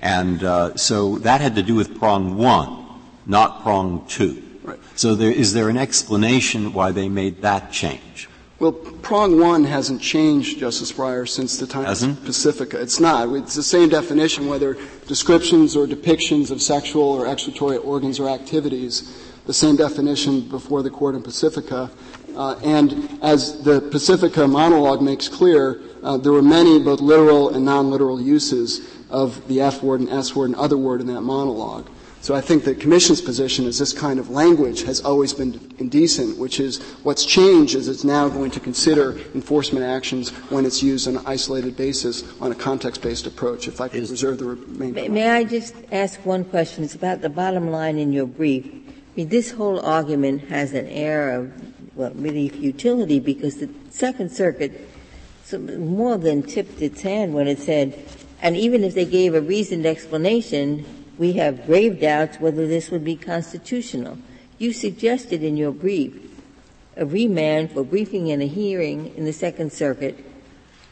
[0.00, 2.86] And uh, so that had to do with prong one,
[3.26, 4.42] not prong two.
[4.62, 4.78] Right.
[4.94, 8.28] So there, is there an explanation why they made that change?
[8.60, 12.18] Well, prong one hasn't changed, Justice Breyer, since the time Hasn't?
[12.18, 12.78] of Pacifica.
[12.78, 13.34] It's not.
[13.34, 19.18] It's the same definition, whether descriptions or depictions of sexual or excretory organs or activities.
[19.46, 21.90] The same definition before the court in Pacifica.
[22.36, 27.64] Uh, and as the Pacifica monologue makes clear, uh, there were many both literal and
[27.64, 31.88] non-literal uses of the F word and S word and other word in that monologue.
[32.22, 36.36] So I think the Commission's position is this kind of language has always been indecent,
[36.36, 41.08] which is what's changed is it's now going to consider enforcement actions when it's used
[41.08, 43.68] on an isolated basis on a context-based approach.
[43.68, 45.00] If I could reserve the remainder.
[45.00, 46.84] May, may I just ask one question?
[46.84, 48.66] It's about the bottom line in your brief.
[48.66, 54.30] I mean, this whole argument has an air of, well, really futility because the Second
[54.30, 54.88] Circuit
[55.58, 57.98] more than tipped its hand when it said,
[58.42, 60.84] and even if they gave a reasoned explanation,
[61.20, 64.16] we have grave doubts whether this would be constitutional.
[64.56, 66.16] You suggested in your brief
[66.96, 70.24] a remand for briefing and a hearing in the Second Circuit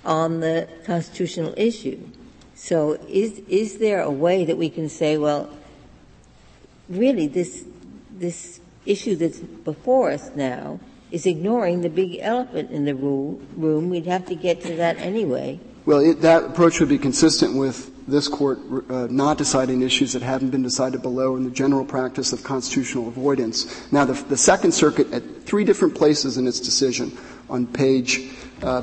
[0.05, 1.99] on the constitutional issue.
[2.55, 5.49] So is, is there a way that we can say, well,
[6.91, 7.65] really this,
[8.13, 10.79] this issue that's before us now
[11.11, 13.89] is ignoring the big elephant in the room.
[13.89, 15.59] We'd have to get to that anyway.
[15.87, 20.23] Well, it, that approach would be consistent with this court uh, not deciding issues that
[20.23, 23.93] haven't been decided below in the general practice of constitutional avoidance.
[23.93, 27.17] Now, the, the Second Circuit, at three different places in its decision,
[27.51, 28.31] on page
[28.63, 28.83] uh,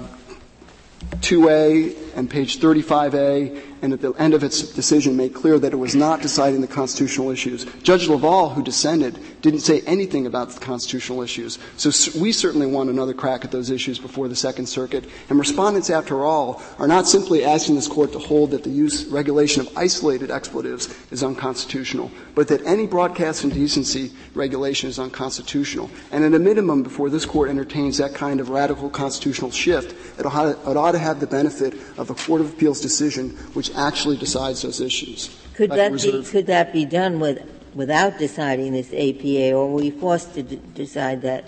[1.18, 5.76] 2A and page 35A and at the end of its decision made clear that it
[5.76, 7.66] was not deciding the constitutional issues.
[7.84, 11.60] Judge Leval, who dissented, didn't say anything about the constitutional issues.
[11.78, 15.06] So we certainly want another crack at those issues before the Second Circuit.
[15.30, 19.06] And respondents, after all, are not simply asking this court to hold that the use
[19.06, 25.92] regulation of isolated expletives is unconstitutional, but that any broadcast indecency regulation is unconstitutional.
[26.12, 30.26] And at a minimum, before this court entertains that kind of radical constitutional shift, it
[30.26, 34.82] ought to have the benefit of a Court of Appeals decision which actually decides those
[34.82, 35.36] issues.
[35.54, 37.42] Could that be, could that be done with,
[37.74, 41.46] without deciding this APA, or were we forced to d- decide that?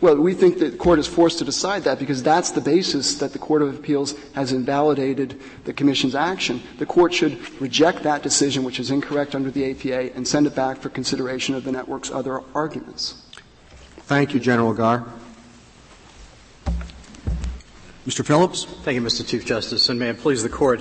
[0.00, 3.16] Well, we think that the court is forced to decide that because that's the basis
[3.16, 6.62] that the Court of Appeals has invalidated the Commission's action.
[6.78, 10.54] The court should reject that decision, which is incorrect under the APA, and send it
[10.54, 13.26] back for consideration of the network's other arguments.
[14.02, 15.04] Thank you, General Garre.
[18.08, 18.24] Mr.
[18.24, 18.64] Phillips?
[18.64, 19.26] Thank you, Mr.
[19.26, 20.80] Chief Justice, and may it please the Court.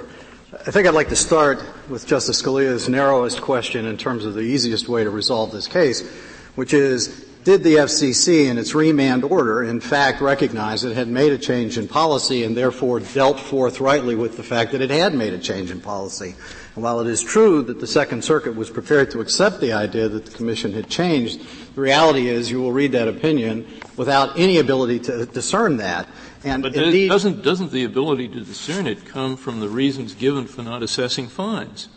[0.65, 4.39] I think I'd like to start with Justice Scalia's narrowest question in terms of the
[4.39, 6.09] easiest way to resolve this case,
[6.55, 11.31] which is, did the FCC in its remand order in fact recognize it had made
[11.31, 15.31] a change in policy and therefore dealt forthrightly with the fact that it had made
[15.31, 16.35] a change in policy?
[16.75, 20.09] And while it is true that the Second Circuit was prepared to accept the idea
[20.09, 21.39] that the Commission had changed,
[21.73, 26.05] the reality is you will read that opinion without any ability to discern that.
[26.43, 30.47] And but indeed, doesn't doesn't the ability to discern it come from the reasons given
[30.47, 31.87] for not assessing fines?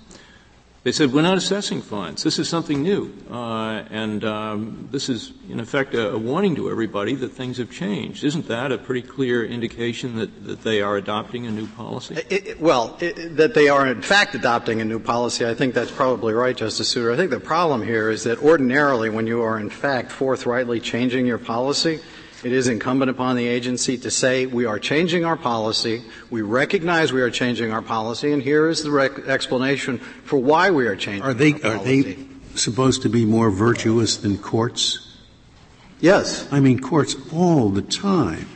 [0.82, 2.22] They said we're not assessing fines.
[2.22, 6.70] This is something new, uh, and um, this is in effect a, a, warning to
[6.70, 8.24] everybody that things have changed.
[8.24, 12.14] Isn't that a pretty clear indication that, that they are adopting a new policy?
[12.30, 15.74] It, it, well, it, that they are in fact adopting a new policy, I think
[15.74, 17.12] that's probably right, Justice Souter.
[17.12, 21.26] I think the problem here is that ordinarily, when you are in fact forthrightly changing
[21.26, 22.00] your policy,
[22.42, 27.12] it is incumbent upon the agency to say we are changing our policy, we recognize
[27.12, 30.96] we are changing our policy, and here is the rec- explanation for why we are
[30.96, 31.22] changing.
[31.22, 32.16] Are they are they
[32.54, 35.18] supposed to be more virtuous than courts?
[36.00, 36.48] Yes.
[36.50, 38.48] I mean, courts all the time,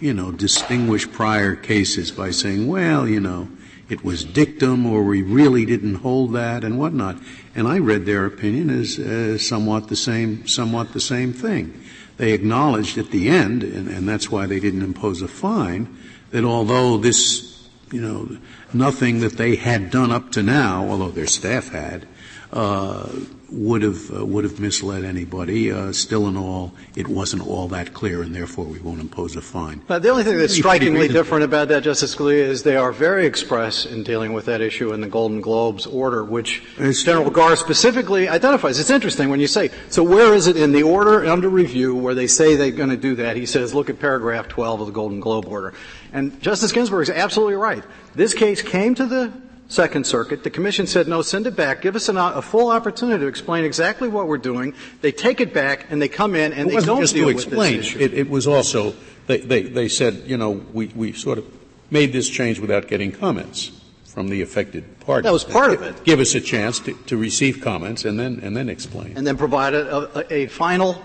[0.00, 3.48] you know, distinguish prior cases by saying, well, you know,
[3.88, 7.16] it was dictum or we really didn't hold that and whatnot.
[7.54, 11.80] And I read their opinion as uh, somewhat the same, somewhat the same thing
[12.20, 15.96] they acknowledged at the end, and, and that's why they didn't impose a fine,
[16.32, 18.36] that although this, you know,
[18.74, 22.06] nothing that they had done up to now, although their staff had,
[22.52, 23.08] uh,
[23.52, 25.70] would have uh, would have misled anybody.
[25.70, 29.42] Uh, still, in all, it wasn't all that clear, and therefore we won't impose a
[29.42, 29.82] fine.
[29.86, 33.26] But the only thing that's strikingly different about that, Justice Scalia, is they are very
[33.26, 37.56] express in dealing with that issue in the Golden Globes order, which it's General Garre
[37.56, 38.78] specifically identifies.
[38.78, 42.14] It's interesting when you say, so where is it in the order under review where
[42.14, 43.36] they say they're going to do that?
[43.36, 45.74] He says, look at paragraph 12 of the Golden Globe order.
[46.12, 47.84] And Justice Ginsburg is absolutely right.
[48.14, 49.32] This case came to the
[49.70, 50.42] Second Circuit.
[50.42, 51.80] The Commission said, no, send it back.
[51.80, 54.74] Give us an, a full opportunity to explain exactly what we're doing.
[55.00, 57.34] They take it back and they come in and it they don't just deal to
[57.34, 57.76] with explain.
[57.76, 57.98] this issue.
[58.00, 58.94] It, it was also,
[59.28, 61.46] they, they, they said, you know, we, we sort of
[61.88, 63.70] made this change without getting comments
[64.06, 65.22] from the affected parties.
[65.22, 66.02] That was part of it.
[66.02, 69.16] Give us a chance to, to receive comments and then, and then explain.
[69.16, 71.00] And then provide a, a, a final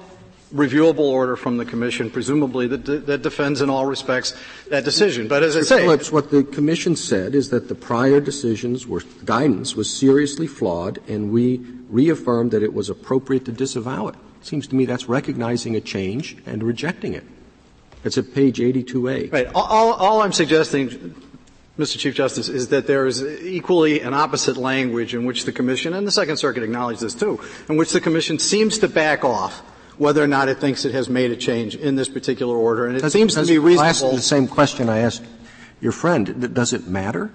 [0.53, 4.36] reviewable order from the Commission, presumably that, that defends in all respects
[4.69, 5.27] that decision.
[5.27, 9.01] But as I say, Phillips, what the Commission said is that the prior decisions were,
[9.23, 11.58] guidance was seriously flawed, and we
[11.89, 14.15] reaffirmed that it was appropriate to disavow it.
[14.41, 17.23] it seems to me that's recognizing a change and rejecting it.
[18.03, 19.31] It's at page 82A.
[19.31, 19.47] Right.
[19.55, 21.15] All, all I'm suggesting,
[21.79, 21.97] Mr.
[21.97, 26.05] Chief Justice, is that there is equally an opposite language in which the Commission, and
[26.05, 29.63] the Second Circuit acknowledged this too, in which the Commission seems to back off
[29.97, 32.86] whether or not it thinks it has made a change in this particular order.
[32.86, 34.10] And it does, seems does, to be reasonable.
[34.10, 35.23] I'll the same question I asked
[35.81, 36.53] your friend.
[36.53, 37.31] Does it matter?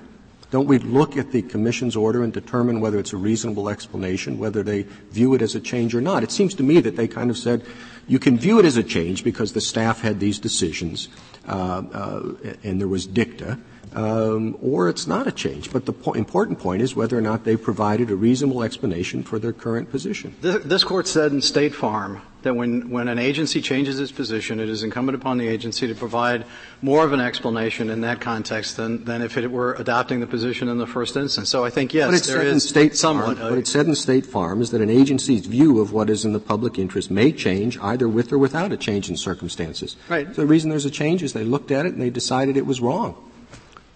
[0.50, 4.64] Don't we look at the Commission's order and determine whether it's a reasonable explanation, whether
[4.64, 6.24] they view it as a change or not?
[6.24, 7.64] It seems to me that they kind of said,
[8.08, 11.08] you can view it as a change because the staff had these decisions,
[11.46, 12.32] uh, uh,
[12.64, 13.58] and there was dicta,
[13.94, 15.72] um, or it's not a change.
[15.72, 19.38] But the po- important point is whether or not they provided a reasonable explanation for
[19.38, 20.34] their current position.
[20.40, 24.60] This, this court said in State Farm that when, when an agency changes its position,
[24.60, 26.44] it is incumbent upon the agency to provide
[26.80, 30.68] more of an explanation in that context than, than if it were adopting the position
[30.68, 31.50] in the first instance.
[31.50, 33.36] So I think, yes, there is State somewhat.
[33.36, 36.24] Farm, what it said in State Farm is that an agency's view of what is
[36.24, 39.96] in the public interest may change either with or without a change in circumstances.
[40.08, 40.26] Right.
[40.28, 42.66] So the reason there's a change is they looked at it and they decided it
[42.66, 43.22] was wrong.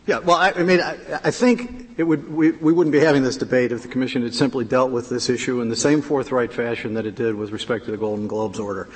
[0.06, 3.22] Yeah, well, I, I mean, I, I, think it would, we, we wouldn't be having
[3.22, 6.52] this debate if the Commission had simply dealt with this issue in the same forthright
[6.52, 8.90] fashion that it did with respect to the Golden Globes order.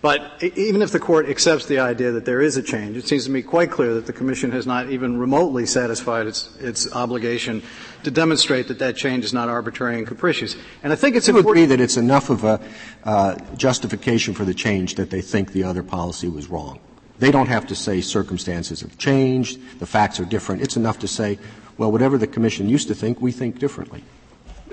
[0.00, 3.24] But even if the Court accepts the idea that there is a change, it seems
[3.24, 7.62] to me quite clear that the Commission has not even remotely satisfied its, its obligation
[8.02, 10.56] to demonstrate that that change is not arbitrary and capricious.
[10.82, 11.64] And I think it's you important.
[11.64, 12.60] agree that it's enough of a
[13.04, 16.80] uh, justification for the change that they think the other policy was wrong.
[17.18, 20.62] They don't have to say circumstances have changed, the facts are different.
[20.62, 21.38] It's enough to say,
[21.78, 24.02] well, whatever the Commission used to think, we think differently.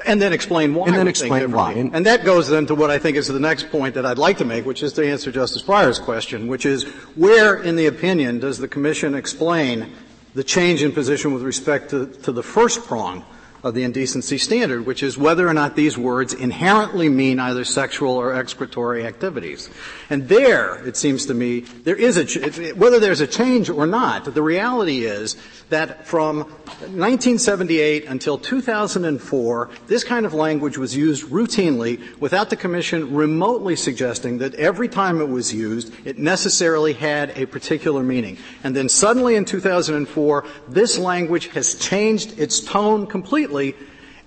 [0.06, 0.88] And then explain why.
[0.88, 1.73] And then explain why.
[1.73, 4.17] And, and, that goes then to what I think is the next point that I'd
[4.17, 7.86] like to make, which is to answer Justice Breyer's question, which is where in the
[7.86, 9.91] opinion does the Commission explain
[10.34, 13.23] the change in position with respect to, to the first prong
[13.63, 18.15] of the indecency standard, which is whether or not these words inherently mean either sexual
[18.15, 19.69] or excretory activities.
[20.10, 24.26] And there, it seems to me, there is a, whether there's a change or not,
[24.26, 25.36] the reality is
[25.69, 33.13] that from 1978 until 2004, this kind of language was used routinely without the Commission
[33.13, 38.38] remotely suggesting that every time it was used, it necessarily had a particular meaning.
[38.63, 43.51] And then suddenly in 2004, this language has changed its tone completely,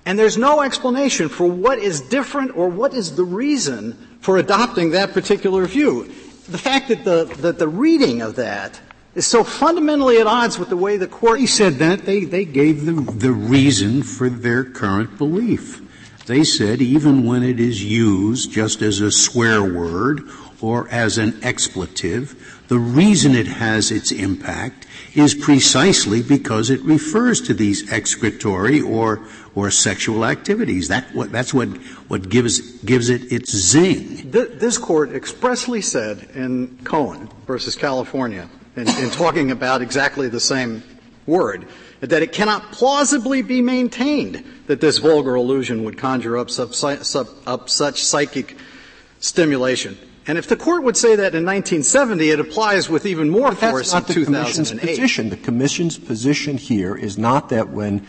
[0.07, 4.91] and there's no explanation for what is different or what is the reason for adopting
[4.91, 6.05] that particular view.
[6.49, 8.81] The fact that the, that the reading of that
[9.15, 11.41] is so fundamentally at odds with the way the court.
[11.41, 15.81] He said that they, they gave the, the reason for their current belief.
[16.27, 20.23] They said even when it is used just as a swear word
[20.61, 27.40] or as an expletive, the reason it has its impact is precisely because it refers
[27.42, 29.20] to these excretory or
[29.55, 30.88] or sexual activities.
[30.88, 31.68] That what, that's what
[32.09, 34.31] what gives gives it its zing.
[34.31, 40.83] This court expressly said in Cohen versus California, in, in talking about exactly the same
[41.27, 41.66] word,
[42.00, 47.29] that it cannot plausibly be maintained that this vulgar allusion would conjure up, sub, sub,
[47.46, 48.57] up such psychic
[49.20, 49.96] stimulation.
[50.27, 53.71] And if the court would say that in 1970, it applies with even more but
[53.71, 55.29] force that's not in the Commission's position.
[55.29, 58.07] The Commission's position here is not that when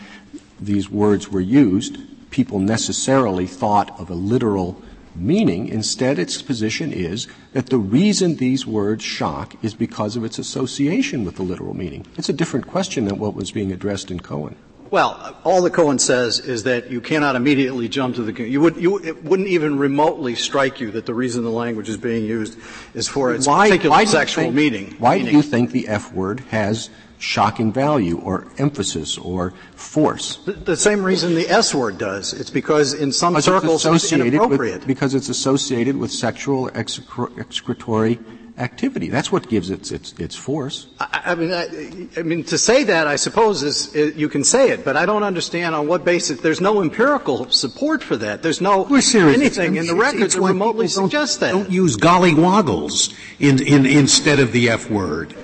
[0.58, 1.98] these words were used,
[2.30, 4.80] people necessarily thought of a literal
[5.14, 5.68] meaning.
[5.68, 11.24] Instead, its position is that the reason these words shock is because of its association
[11.24, 12.06] with the literal meaning.
[12.16, 14.56] It's a different question than what was being addressed in Cohen.
[14.90, 18.76] Well, all that Cohen says is that you cannot immediately jump to the you would
[18.76, 22.58] you it wouldn't even remotely strike you that the reason the language is being used
[22.94, 24.94] is for its why, particular why sexual think, meaning.
[24.98, 25.30] Why meaning.
[25.30, 30.36] do you think the F word has shocking value or emphasis or force?
[30.44, 32.32] The, the same reason the S word does.
[32.32, 34.80] It's because in some because circles it's, it's inappropriate.
[34.80, 38.18] With, because it's associated with sexual excretory
[38.58, 39.08] activity.
[39.08, 40.86] That's what gives it its, its force.
[40.98, 44.44] I, I mean, I, I, mean, to say that, I suppose, is, is, you can
[44.44, 46.40] say it, but I don't understand on what basis.
[46.40, 48.42] There's no empirical support for that.
[48.42, 51.52] There's no anything in the records that remotely suggests that.
[51.52, 55.34] Don't use gollywoggles in, in, instead of the F word.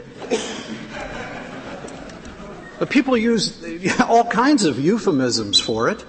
[2.78, 3.62] But people use
[4.00, 6.04] all kinds of euphemisms for it,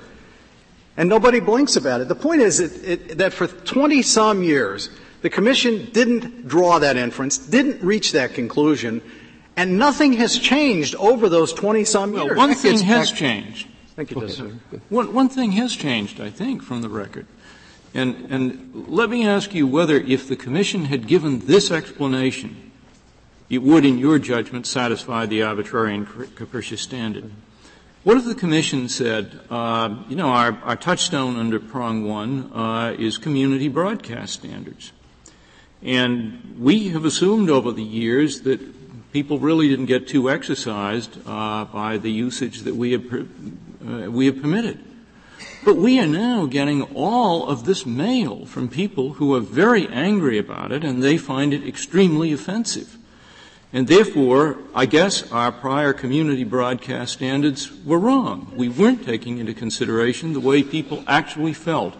[0.96, 2.08] and nobody blinks about it.
[2.08, 4.90] The point is that, it, that for 20 some years,
[5.24, 9.02] the Commission didn't draw that inference, didn't reach that conclusion,
[9.56, 12.38] and nothing has changed over those 20 some well, years.
[12.38, 13.70] One thing has changed.
[13.96, 14.54] Thank you, Justice.
[14.90, 17.26] One, one thing has changed, I think, from the record.
[17.94, 22.72] And, and let me ask you whether if the Commission had given this explanation,
[23.50, 27.32] it would, in your judgment, satisfy the arbitrary and capricious standard.
[28.04, 32.94] What if the Commission said, uh, you know, our, our, touchstone under prong one uh,
[33.00, 34.92] is community broadcast standards.
[35.84, 38.60] And we have assumed over the years that
[39.12, 44.26] people really didn't get too exercised uh, by the usage that we have, uh, we
[44.28, 44.84] have permitted.
[45.66, 50.38] But we are now getting all of this mail from people who are very angry
[50.38, 52.98] about it and they find it extremely offensive.
[53.72, 58.52] And therefore, I guess our prior community broadcast standards were wrong.
[58.56, 61.96] We weren't taking into consideration the way people actually felt.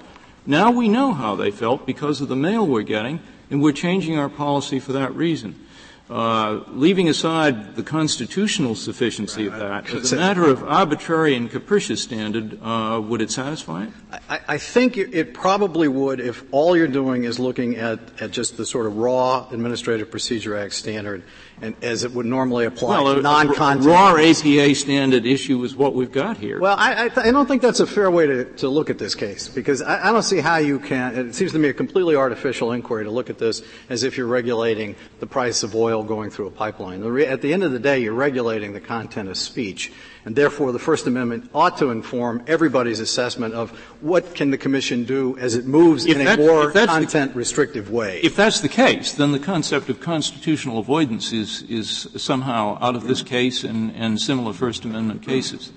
[0.46, 3.22] Now we know how they felt because of the mail we're getting,
[3.54, 5.64] and we're changing our policy for that reason.
[6.10, 12.02] Uh, leaving aside the constitutional sufficiency of that, as a matter of arbitrary and capricious
[12.02, 13.90] standard, uh, would it satisfy it?
[14.28, 18.58] I, I think it probably would if all you're doing is looking at, at just
[18.58, 21.24] the sort of raw Administrative Procedure Act standard
[21.64, 23.86] and as it would normally apply well, to non-content.
[23.86, 26.60] raw APA standard issue is what we've got here.
[26.60, 28.98] Well, I, I, th- I don't think that's a fair way to, to look at
[28.98, 31.16] this case because I, I, don't see how you can.
[31.16, 34.28] It seems to me a completely artificial inquiry to look at this as if you're
[34.28, 37.00] regulating the price of oil going through a pipeline.
[37.00, 39.94] The re- at the end of the day, you're regulating the content of speech.
[40.26, 45.04] And therefore, the First Amendment ought to inform everybody's assessment of what can the Commission
[45.04, 48.22] do as it moves if in that, a more content restrictive way.
[48.24, 53.06] If that's the case, then the concept of constitutional avoidance is, is somehow out of
[53.08, 55.72] this case and, and similar First Amendment cases.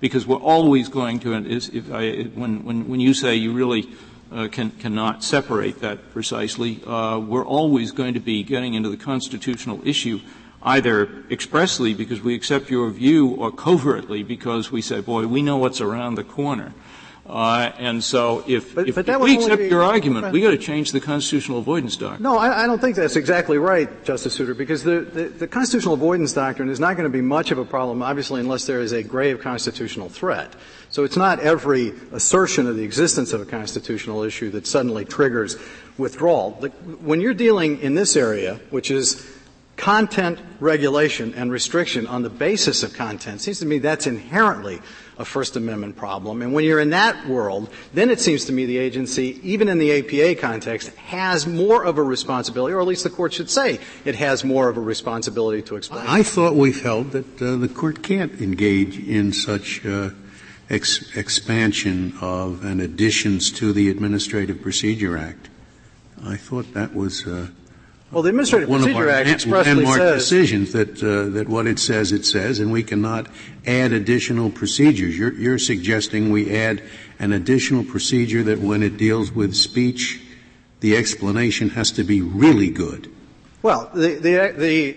[0.00, 3.88] Because we're always going to, if I, when, when, when you say you really
[4.30, 8.98] uh, can, cannot separate that precisely, uh, we're always going to be getting into the
[8.98, 10.20] constitutional issue
[10.62, 15.56] either expressly because we accept your view or covertly because we say, boy, we know
[15.56, 16.72] what's around the corner.
[17.28, 20.56] Uh, and so if, but, if, but if we accept your argument, we got to
[20.56, 22.22] change the constitutional avoidance doctrine.
[22.22, 25.92] No, I, I, don't think that's exactly right, Justice Souter, because the, the, the, constitutional
[25.92, 28.92] avoidance doctrine is not going to be much of a problem, obviously, unless there is
[28.92, 30.54] a grave constitutional threat.
[30.88, 35.58] So it's not every assertion of the existence of a constitutional issue that suddenly triggers
[35.98, 36.52] withdrawal.
[36.52, 39.37] The, when you're dealing in this area, which is
[39.78, 44.80] content regulation and restriction on the basis of content, seems to me that's inherently
[45.16, 46.42] a First Amendment problem.
[46.42, 49.78] And when you're in that world, then it seems to me the agency, even in
[49.78, 53.78] the APA context, has more of a responsibility, or at least the court should say
[54.04, 56.06] it has more of a responsibility to explain.
[56.06, 60.10] I thought we've held that uh, the court can't engage in such uh,
[60.70, 65.48] ex- expansion of and additions to the Administrative Procedure Act.
[66.24, 67.48] I thought that was uh,
[68.10, 71.66] well, the Administrative one Procedure of our Act expressly says decisions that uh, that what
[71.66, 73.26] it says it says, and we cannot
[73.66, 75.18] add additional procedures.
[75.18, 76.82] You're, you're suggesting we add
[77.18, 80.22] an additional procedure that when it deals with speech,
[80.80, 83.10] the explanation has to be really good.
[83.62, 84.96] Well, the the, the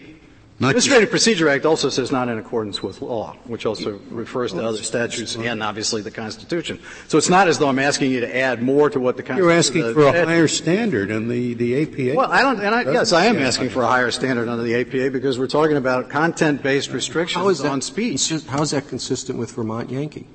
[0.61, 4.63] not Administrative Procedure Act also says not in accordance with law, which also refers to
[4.63, 6.79] other statutes and obviously the Constitution.
[7.07, 9.43] So it's not as though I'm asking you to add more to what the Constitution.
[9.43, 12.15] You're asking for a higher standard on the, the APA.
[12.15, 14.75] Well, I don't, and I, yes, I am asking for a higher standard under the
[14.75, 18.29] APA because we're talking about content-based restrictions that, on speech.
[18.47, 20.27] How is that consistent with Vermont Yankee?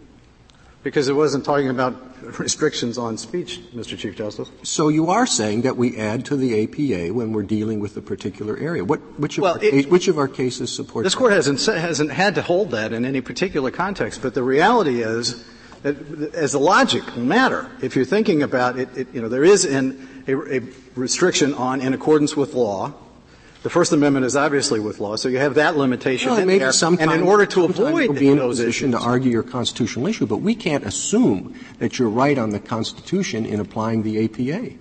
[0.87, 1.97] Because it wasn't talking about
[2.39, 3.99] restrictions on speech, Mr.
[3.99, 4.53] Chief Justice.
[4.63, 8.01] So you are saying that we add to the APA when we're dealing with a
[8.01, 8.85] particular area.
[8.85, 11.19] What, which, of well, our, it, which of our cases support This that?
[11.19, 15.45] court hasn't, hasn't had to hold that in any particular context, but the reality is
[15.83, 15.97] that
[16.33, 20.25] as a logic matter, if you're thinking about it, it you know, there is an,
[20.29, 20.61] a, a
[20.95, 22.95] restriction on in accordance with law,
[23.67, 26.61] the First Amendment is obviously with law, so you have that limitation well, in maybe
[26.61, 26.71] there.
[26.71, 30.07] Sometime, and in order to avoid you'll be in those issues, to argue your constitutional
[30.07, 34.77] issue, but we can't assume that you're right on the Constitution in applying the APA.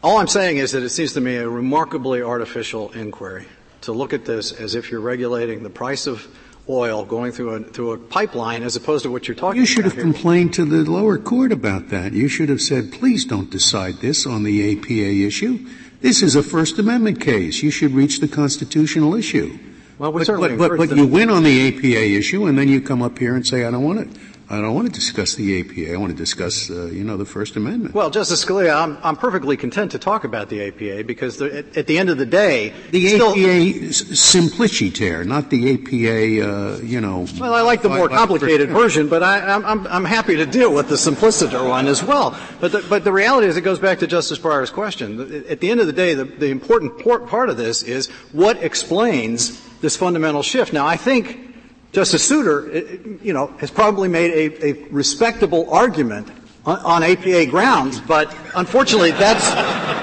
[0.00, 3.48] All I'm saying is that it seems to me a remarkably artificial inquiry
[3.80, 6.28] to look at this as if you're regulating the price of
[6.68, 9.60] oil going through a, through a pipeline as opposed to what you're talking about.
[9.60, 10.04] you should have here.
[10.04, 12.12] complained to the lower court about that.
[12.12, 15.66] You should have said, please don't decide this on the APA issue.
[16.02, 17.62] This is a First Amendment case.
[17.62, 19.56] You should reach the constitutional issue.
[19.98, 22.66] Well, we but, certainly but, but, but you win on the APA issue, and then
[22.66, 24.08] you come up here and say, I don't want it.
[24.52, 25.94] I don't want to discuss the APA.
[25.94, 27.94] I want to discuss, uh, you know, the First Amendment.
[27.94, 31.76] Well, Justice Scalia, I'm, I'm perfectly content to talk about the APA because the, at,
[31.78, 37.26] at, the end of the day, the APA simpliciter, not the APA, uh, you know.
[37.40, 40.74] Well, I like the more complicated version, but I, am I'm, I'm happy to deal
[40.74, 42.38] with the simpliciter one as well.
[42.60, 45.46] But the, but the reality is, it goes back to Justice Breyer's question.
[45.48, 49.66] At the end of the day, the, the important part of this is what explains
[49.80, 50.74] this fundamental shift.
[50.74, 51.51] Now, I think
[51.92, 52.80] Justice Souter, uh,
[53.22, 56.28] you know, has probably made a, a respectable argument
[56.64, 59.50] on, on, APA grounds, but unfortunately, that's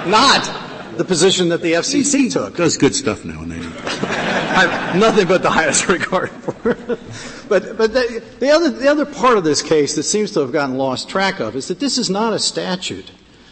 [0.07, 2.55] not the position that the FCC took.
[2.55, 3.63] Does good stuff now and then.
[3.63, 6.75] I have nothing but the highest regard for.
[7.47, 10.51] but but the, the other the other part of this case that seems to have
[10.51, 13.11] gotten lost track of is that this is not a statute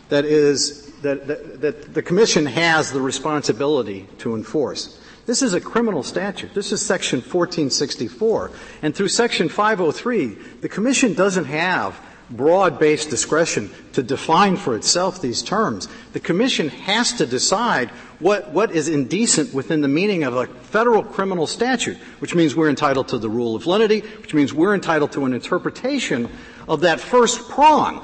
[0.09, 4.99] that is that, that, that the commission has the responsibility to enforce.
[5.27, 6.53] This is a criminal statute.
[6.53, 8.49] This is section 1464.
[8.81, 11.99] And through section 503, the commission doesn't have
[12.29, 15.89] broad-based discretion to define for itself these terms.
[16.13, 21.03] The commission has to decide what, what is indecent within the meaning of a federal
[21.03, 25.11] criminal statute, which means we're entitled to the rule of lenity, which means we're entitled
[25.13, 26.29] to an interpretation
[26.67, 27.99] of that first prong,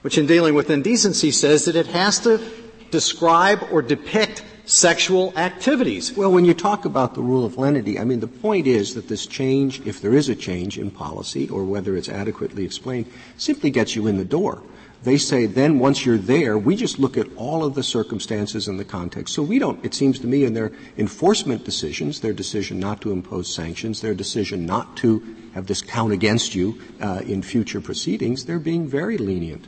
[0.00, 2.40] which in dealing with indecency says that it has to
[2.90, 6.12] describe or depict sexual activities.
[6.12, 9.08] Well, when you talk about the rule of lenity, I mean, the point is that
[9.08, 13.06] this change, if there is a change in policy or whether it's adequately explained,
[13.38, 14.62] simply gets you in the door.
[15.04, 18.78] They say then once you're there, we just look at all of the circumstances and
[18.78, 19.34] the context.
[19.34, 23.12] So we don't, it seems to me in their enforcement decisions, their decision not to
[23.12, 28.44] impose sanctions, their decision not to have this count against you uh, in future proceedings,
[28.44, 29.66] they're being very lenient.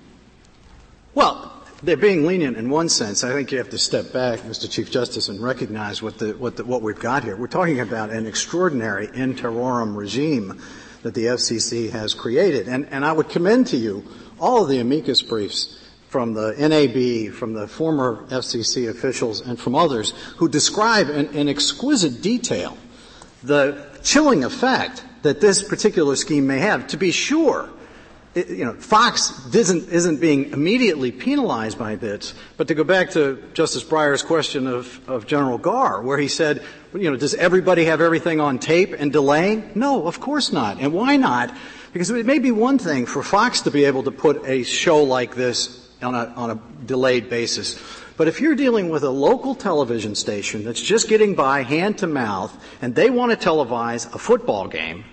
[1.15, 1.50] Well,
[1.83, 3.25] they're being lenient in one sense.
[3.25, 4.71] I think you have to step back, Mr.
[4.71, 7.37] Chief Justice, and recognize what, the, what, the, what we've got here.
[7.37, 10.61] We're talking about an extraordinary in terrorem regime
[11.03, 12.69] that the FCC has created.
[12.69, 14.05] And, and I would commend to you
[14.39, 15.79] all of the amicus briefs
[16.09, 21.49] from the NAB, from the former FCC officials, and from others who describe in, in
[21.49, 22.77] exquisite detail
[23.43, 26.87] the chilling effect that this particular scheme may have.
[26.89, 27.71] To be sure,
[28.35, 33.83] you know, Fox isn't, being immediately penalized by this, but to go back to Justice
[33.83, 36.63] Breyer's question of, of General Garre, where he said,
[36.95, 39.73] you know, does everybody have everything on tape and delaying?
[39.75, 40.81] No, of course not.
[40.81, 41.53] And why not?
[41.93, 45.03] Because it may be one thing for Fox to be able to put a show
[45.03, 47.83] like this on a, on a delayed basis.
[48.17, 52.07] But if you're dealing with a local television station that's just getting by hand to
[52.07, 55.05] mouth and they want to televise a football game,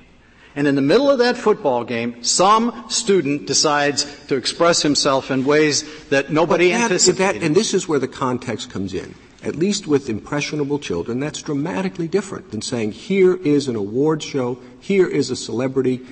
[0.58, 5.46] and in the middle of that football game, some student decides to express himself in
[5.46, 7.42] ways that nobody that, anticipated.
[7.42, 9.14] That, and this is where the context comes in.
[9.44, 14.58] At least with impressionable children, that's dramatically different than saying, here is an award show,
[14.80, 16.04] here is a celebrity,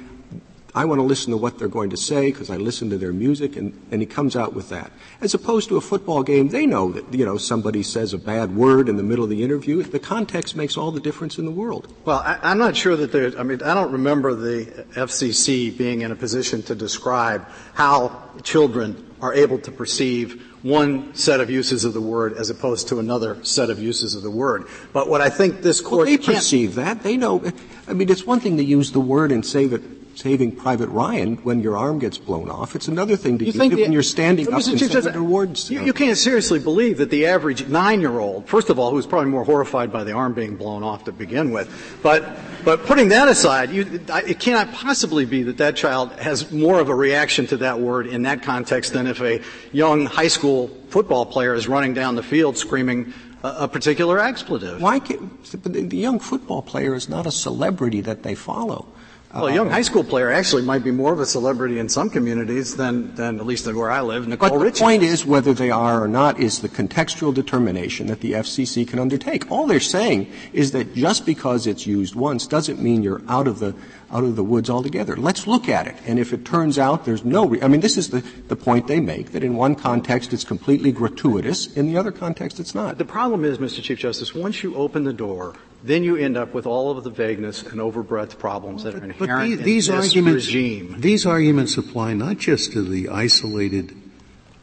[0.76, 3.14] I want to listen to what they're going to say because I listen to their
[3.14, 4.92] music, and, and he comes out with that.
[5.22, 8.54] As opposed to a football game, they know that, you know, somebody says a bad
[8.54, 9.82] word in the middle of the interview.
[9.84, 11.94] The context makes all the difference in the world.
[12.04, 14.66] Well, I, am not sure that there's, I mean, I don't remember the
[14.96, 21.40] FCC being in a position to describe how children are able to perceive one set
[21.40, 24.68] of uses of the word as opposed to another set of uses of the word.
[24.92, 27.04] But what I think this court well, they perceive that.
[27.04, 27.44] They know.
[27.88, 29.82] I mean, it's one thing to use the word and say that
[30.16, 32.76] saving Private Ryan when your arm gets blown off.
[32.76, 35.70] It's another thing to you use it when you're standing up and saying awards.
[35.70, 39.44] You, you can't seriously believe that the average nine-year-old, first of all, who's probably more
[39.44, 43.70] horrified by the arm being blown off to begin with, but but putting that aside,
[43.70, 47.80] you, it cannot possibly be that that child has more of a reaction to that
[47.80, 49.40] word in that context than if a
[49.72, 53.14] young high school football player is running down the field screaming
[53.44, 54.82] a, particular expletive.
[54.82, 58.88] Why can, the young football player is not a celebrity that they follow.
[59.36, 62.10] Well, a young high school player actually might be more of a celebrity in some
[62.10, 64.30] communities than, than at least where I live.
[64.30, 64.76] Nicole but Richie.
[64.76, 68.88] the point is whether they are or not is the contextual determination that the FCC
[68.88, 69.52] can undertake.
[69.52, 73.60] All they're saying is that just because it's used once doesn't mean you're out of
[73.60, 73.76] the
[74.16, 75.18] out of the woods altogether.
[75.18, 75.96] Let's look at it.
[76.06, 78.88] And if it turns out there's no, re- I mean, this is the, the point
[78.88, 82.98] they make that in one context it's completely gratuitous, in the other context it's not.
[82.98, 83.84] The problem is, Mr.
[83.84, 87.12] Chief Justice, once you open the door then you end up with all of the
[87.12, 90.96] vagueness and overbreadth problems that are inherent but these, in this arguments, regime.
[91.00, 93.96] These arguments apply not just to the isolated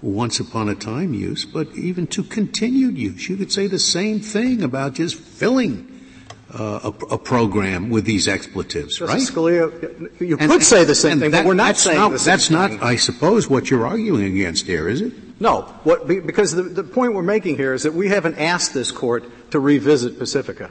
[0.00, 3.28] once upon a time use, but even to continued use.
[3.28, 5.91] You could say the same thing about just filling
[6.55, 9.62] uh, a, a, program with these expletives, Justice right?
[9.62, 12.18] Scalia, you and, could say the same thing, that, but we're not saying not, the
[12.18, 12.78] same That's thing.
[12.78, 15.12] not, I suppose, what you're arguing against here, is it?
[15.40, 18.92] No, what, because the, the point we're making here is that we haven't asked this
[18.92, 20.70] court to revisit Pacifica.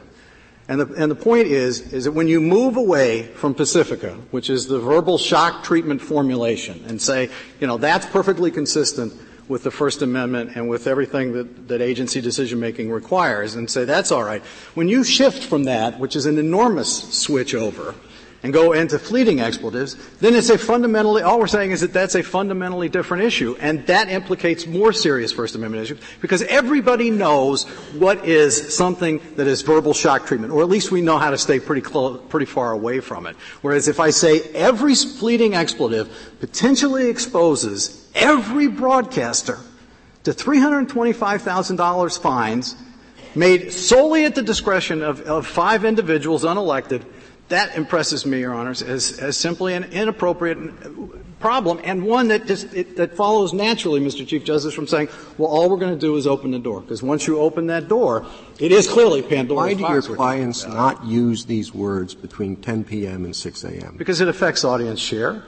[0.68, 4.50] And the, and the point is, is that when you move away from Pacifica, which
[4.50, 7.30] is the verbal shock treatment formulation, and say,
[7.60, 9.14] you know, that's perfectly consistent
[9.52, 13.84] with the First Amendment and with everything that, that agency decision making requires, and say
[13.84, 14.42] that's all right.
[14.74, 17.94] When you shift from that, which is an enormous switch over,
[18.44, 22.16] and go into fleeting expletives, then it's a fundamentally, all we're saying is that that's
[22.16, 23.56] a fundamentally different issue.
[23.60, 29.46] And that implicates more serious First Amendment issues because everybody knows what is something that
[29.46, 32.48] is verbal shock treatment, or at least we know how to stay pretty close, pretty
[32.48, 33.36] far away from it.
[33.62, 39.60] Whereas if I say every fleeting expletive potentially exposes every broadcaster
[40.24, 42.76] to $325,000 fines
[43.34, 47.04] made solely at the discretion of, of five individuals unelected
[47.52, 50.58] that impresses me, Your Honors, as, as simply an inappropriate
[51.42, 54.26] problem and one that just it, that follows naturally, Mr.
[54.26, 56.80] Chief Justice, from saying, well, all we're going to do is open the door.
[56.80, 58.26] Because once you open that door,
[58.58, 59.82] it is clearly Pandora's box.
[59.82, 63.26] Why do your clients not use these words between 10 p.m.
[63.26, 63.96] and 6 a.m.?
[63.98, 65.44] Because it affects audience share.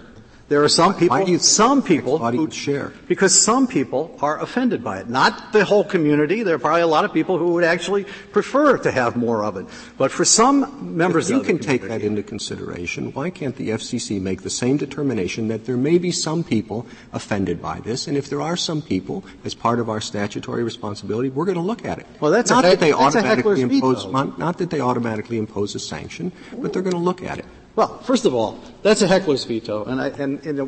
[0.53, 5.09] There are some people, some people who share because some people are offended by it.
[5.09, 6.43] Not the whole community.
[6.43, 9.57] There are probably a lot of people who would actually prefer to have more of
[9.57, 9.65] it.
[9.97, 13.11] But for some members, if you can take that into consideration.
[13.13, 17.59] Why can't the FCC make the same determination that there may be some people offended
[17.59, 21.45] by this, and if there are some people, as part of our statutory responsibility, we're
[21.45, 22.05] going to look at it.
[22.19, 25.79] Well, that's not a, that they automatically impose not, not that they automatically impose a
[25.79, 27.45] sanction, but they're going to look at it.
[27.75, 30.59] Well, first of all, that's a heckler's veto, and, I, and, and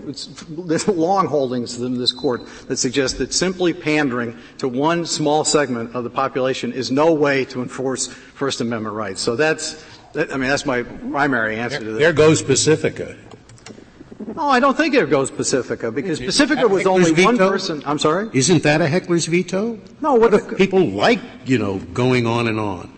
[0.50, 5.96] there's long holdings in this court that suggest that simply pandering to one small segment
[5.96, 9.22] of the population is no way to enforce First Amendment rights.
[9.22, 12.00] So that's, that, I mean, that's my primary answer there, to this.
[12.00, 13.16] There goes Pacifica.
[14.36, 17.26] No, I don't think there goes Pacifica because Pacifica was only veto?
[17.26, 17.84] one person.
[17.86, 18.30] I'm sorry.
[18.34, 19.80] Isn't that a heckler's veto?
[20.02, 22.98] No, what if people like you know going on and on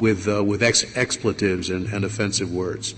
[0.00, 2.94] with uh, with ex- expletives and, and offensive words?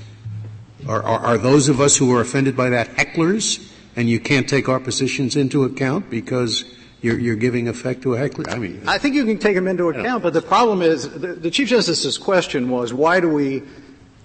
[0.86, 4.48] Are, are, are, those of us who are offended by that hecklers, and you can't
[4.48, 6.64] take our positions into account because
[7.00, 8.48] you're, you're giving effect to a heckler?
[8.48, 11.34] I mean, I think you can take them into account, but the problem is the,
[11.34, 13.62] the Chief Justice's question was why do we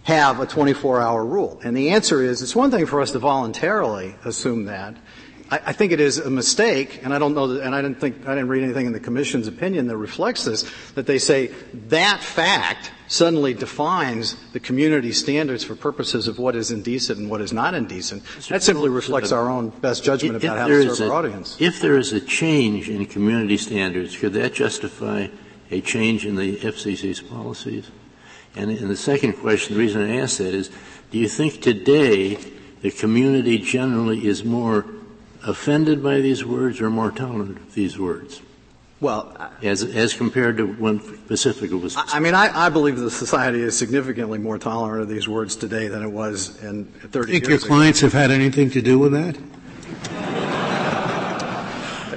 [0.04, 1.60] have a 24-hour rule?
[1.64, 4.96] And the answer is it's one thing for us to voluntarily assume that.
[5.50, 8.00] I, I think it is a mistake, and I don't know that, and I didn't
[8.00, 10.70] think I didn't read anything in the Commission's opinion that reflects this.
[10.96, 11.48] That they say
[11.90, 17.42] that fact suddenly defines the community standards for purposes of what is indecent and what
[17.42, 18.24] is not indecent.
[18.50, 21.20] That simply reflects uh, our own best judgment if about how to serve a, our
[21.20, 21.56] audience.
[21.62, 25.28] If there is a change in community standards, could that justify
[25.70, 27.92] a change in the FCC's policies?
[28.56, 30.72] And, and the second question, the reason I ask that is,
[31.12, 32.40] do you think today
[32.82, 34.86] the community generally is more
[35.46, 38.42] offended by these words or more tolerant of these words?
[39.04, 41.98] Well, as as compared to when Pacifica was.
[41.98, 45.90] I mean, I, I, believe the society is significantly more tolerant of these words today
[45.90, 47.68] than it was in 30 Think years your ago.
[47.68, 49.38] clients have had anything to do with that?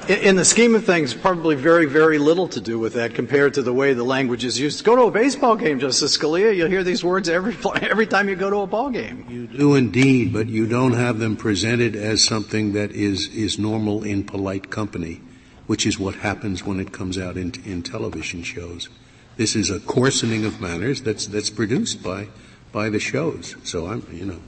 [0.09, 3.55] In, in the scheme of things, probably very, very little to do with that compared
[3.55, 4.85] to the way the language is used.
[4.85, 6.55] Go to a baseball game, Justice Scalia.
[6.57, 9.27] You'll hear these words every every time you go to a ball game.
[9.29, 14.05] You do indeed, but you don't have them presented as something that is is normal
[14.05, 15.21] in polite company
[15.67, 18.89] which is what happens when it comes out in, in television shows.
[19.37, 22.29] This is a coarsening of manners that's that's produced by
[22.73, 23.57] by the shows.
[23.65, 24.41] So I'm you know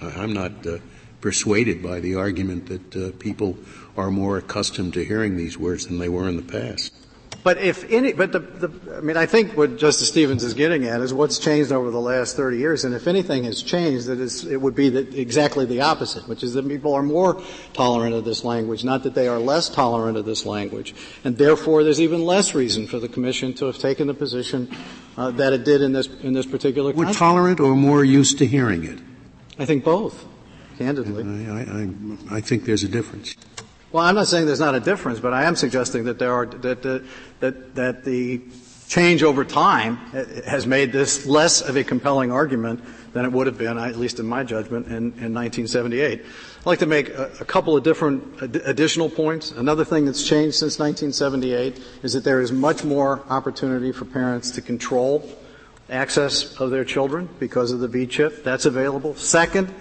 [0.00, 0.78] I'm not uh,
[1.20, 3.58] persuaded by the argument that uh, people
[3.96, 6.92] are more accustomed to hearing these words than they were in the past.
[7.46, 10.84] But if any, but the, the, I mean, I think what Justice Stevens is getting
[10.86, 14.18] at is what's changed over the last 30 years, and if anything has changed, that
[14.18, 17.40] is, it would be that exactly the opposite, which is that people are more
[17.72, 20.92] tolerant of this language, not that they are less tolerant of this language,
[21.22, 24.68] and therefore there's even less reason for the Commission to have taken the position
[25.16, 26.92] uh, that it did in this in this particular.
[26.92, 28.98] We're tolerant or more used to hearing it.
[29.56, 30.26] I think both,
[30.78, 31.22] candidly.
[31.48, 33.36] I, I, I think there's a difference.
[33.92, 36.44] Well, I'm not saying there's not a difference, but I am suggesting that there are
[36.44, 37.04] that that
[37.40, 38.40] that, that the
[38.88, 39.96] change over time
[40.46, 42.82] has made this less of a compelling argument
[43.12, 46.20] than it would have been, at least in my judgment, in, in 1978.
[46.20, 49.50] I'd like to make a, a couple of different ad- additional points.
[49.52, 54.50] Another thing that's changed since 1978 is that there is much more opportunity for parents
[54.52, 55.28] to control
[55.88, 58.44] access of their children because of the V chip.
[58.44, 59.14] That's available.
[59.14, 59.72] Second,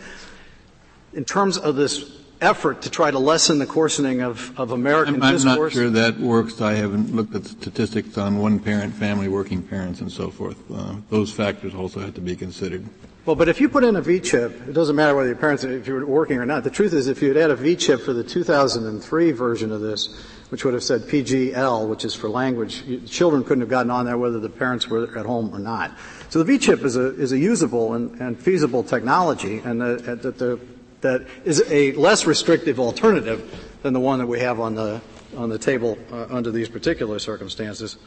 [1.14, 5.36] in terms of this effort to try to lessen the coarsening of, of American I'm,
[5.36, 6.62] I'm not sure that works.
[6.62, 10.58] I haven't looked at the statistics on one parent family, working parents, and so forth.
[10.72, 12.86] Uh, those factors also have to be considered.
[13.26, 15.64] Well, but if you put in a V chip, it doesn't matter whether your parents,
[15.64, 16.64] if you're working or not.
[16.64, 19.82] The truth is, if you had had a V chip for the 2003 version of
[19.82, 20.16] this,
[20.50, 23.10] which would have said PGL, which is for language.
[23.10, 25.92] Children couldn't have gotten on there whether the parents were at home or not.
[26.30, 30.60] So the V-chip is a, is a usable and, and feasible technology, and that, the,
[31.02, 35.02] that is a less restrictive alternative than the one that we have on the
[35.36, 37.98] on the table uh, under these particular circumstances.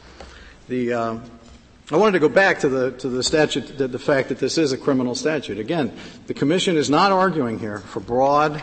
[0.67, 1.23] The um,
[1.91, 4.57] I wanted to go back to the to the statute, the, the fact that this
[4.57, 5.59] is a criminal statute.
[5.59, 5.91] Again,
[6.27, 8.61] the commission is not arguing here for broad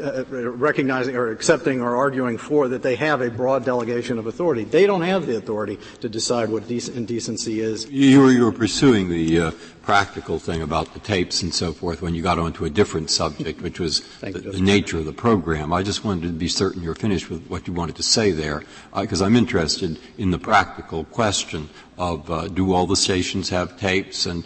[0.00, 4.64] uh, recognizing or accepting or arguing for that they have a broad delegation of authority.
[4.64, 7.88] They don't have the authority to decide what indecency is.
[7.90, 9.50] You were, you were pursuing the uh,
[9.82, 13.62] practical thing about the tapes and so forth when you got onto a different subject,
[13.62, 15.72] which was the, the, nature of the program.
[15.72, 18.62] I just wanted to be certain you're finished with what you wanted to say there,
[18.94, 23.78] because uh, I'm interested in the practical question of uh, do all the stations have
[23.78, 24.44] tapes and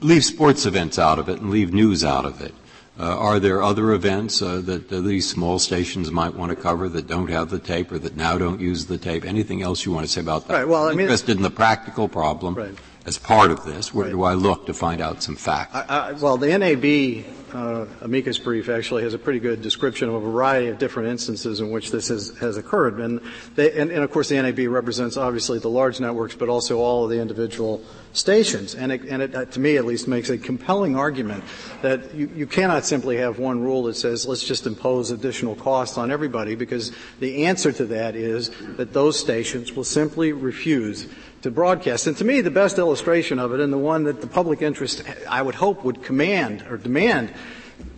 [0.00, 2.54] leave sports events out of it and leave news out of it.
[3.00, 6.86] Uh, are there other events uh, that uh, these small stations might want to cover
[6.86, 9.24] that don't have the tape or that now don't use the tape?
[9.24, 10.52] Anything else you want to say about that?
[10.52, 12.74] Right, well, I'm mean, interested in the practical problem right.
[13.06, 13.94] as part of this.
[13.94, 14.12] Where right.
[14.12, 15.74] do I look to find out some facts?
[15.74, 20.14] I, I, well, the NAB uh, amicus brief actually has a pretty good description of
[20.14, 23.00] a variety of different instances in which this has, has occurred.
[23.00, 23.20] And,
[23.54, 27.04] they, and, and, of course the NAB represents obviously the large networks, but also all
[27.04, 28.74] of the individual stations.
[28.74, 31.44] And it, and it uh, to me at least, makes a compelling argument
[31.82, 35.98] that you, you cannot simply have one rule that says let's just impose additional costs
[35.98, 41.06] on everybody because the answer to that is that those stations will simply refuse
[41.42, 42.06] to broadcast.
[42.06, 45.02] And to me, the best illustration of it, and the one that the public interest,
[45.28, 47.32] I would hope, would command or demand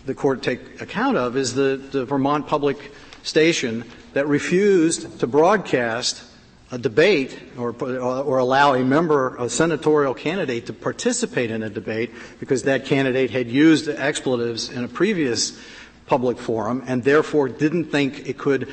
[0.07, 3.85] the court take account of, is the, the Vermont public station
[4.15, 6.23] that refused to broadcast
[6.71, 12.11] a debate or, or allow a member, a senatorial candidate to participate in a debate
[12.41, 15.59] because that candidate had used expletives in a previous
[16.07, 18.73] public forum and therefore didn't think it could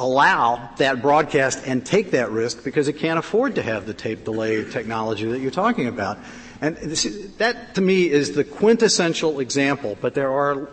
[0.00, 4.24] allow that broadcast and take that risk because it can't afford to have the tape
[4.24, 6.18] delay technology that you're talking about.
[6.60, 6.76] And
[7.38, 10.68] that to me is the quintessential example, but there are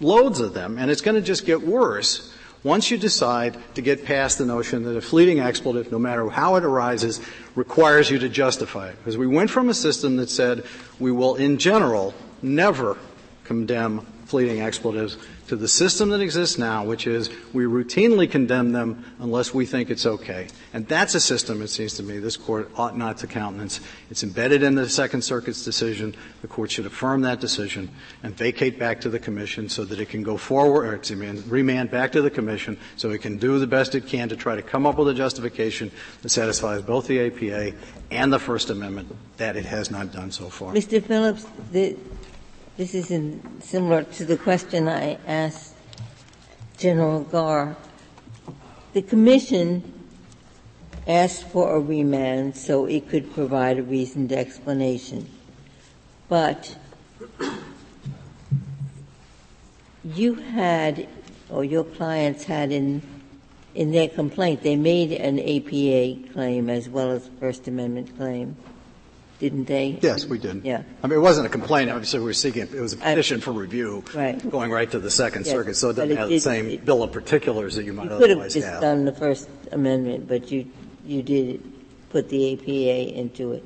[0.00, 2.34] loads of them, and it's going to just get worse
[2.64, 6.54] once you decide to get past the notion that a fleeting expletive, no matter how
[6.56, 7.20] it arises,
[7.56, 8.96] requires you to justify it.
[8.98, 10.64] Because we went from a system that said
[11.00, 12.96] we will, in general, never
[13.44, 19.04] condemn fleeting expletives to the system that exists now, which is we routinely condemn them
[19.18, 20.48] unless we think it's okay.
[20.72, 23.80] And that's a system, it seems to me, this court ought not to countenance.
[24.08, 26.14] It's embedded in the Second Circuit's decision.
[26.40, 27.90] The court should affirm that decision
[28.22, 31.42] and vacate back to the commission so that it can go forward, or excuse me,
[31.46, 34.56] remand back to the commission so it can do the best it can to try
[34.56, 35.90] to come up with a justification
[36.22, 37.76] that satisfies both the APA
[38.10, 40.72] and the First Amendment that it has not done so far.
[40.72, 41.02] Mr.
[41.02, 41.98] Phillips, the,
[42.76, 43.08] this is
[43.60, 45.74] similar to the question I asked
[46.78, 47.76] General Garre.
[48.94, 49.92] The Commission
[51.06, 55.28] asked for a remand so it could provide a reasoned explanation.
[56.28, 56.76] But
[60.02, 61.08] you had,
[61.50, 63.02] or your clients had in,
[63.74, 68.56] in their complaint, they made an APA claim as well as First Amendment claim
[69.42, 69.98] didn't they?
[70.00, 70.64] Yes, we did.
[70.64, 70.84] Yeah.
[71.02, 71.90] I mean, it wasn't a complaint.
[71.90, 74.04] Obviously, we were seeking, it was a petition for review.
[74.14, 74.38] Right.
[74.48, 75.52] Going right to the Second yes.
[75.52, 78.04] Circuit, so it doesn't it, have the same it, bill of particulars that you might
[78.04, 78.80] you otherwise could have just have.
[78.80, 80.70] done the First Amendment, but you,
[81.04, 81.60] you did
[82.10, 83.64] put the APA into it.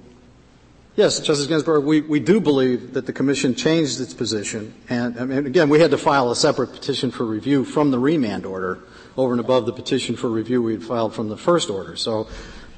[0.96, 4.72] Yes, Justice Ginsburg, we, we do believe that the Commission changed its position.
[4.88, 7.98] And, I mean, again, we had to file a separate petition for review from the
[7.98, 8.78] remand order
[9.14, 11.96] over and above the petition for review we had filed from the first order.
[11.96, 12.28] So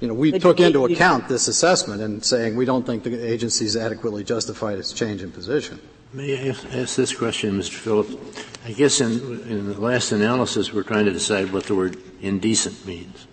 [0.01, 3.26] you know, we but took into account this assessment and saying we don't think the
[3.26, 5.80] agency's adequately justified its change in position.
[6.12, 7.74] May I ask, ask this question, Mr.
[7.74, 8.16] Phillips?
[8.64, 9.11] I guess in,
[9.42, 13.26] in, the last analysis, we're trying to decide what the word indecent means.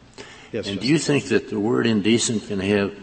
[0.51, 2.93] Yes, and do you think that the word indecent can have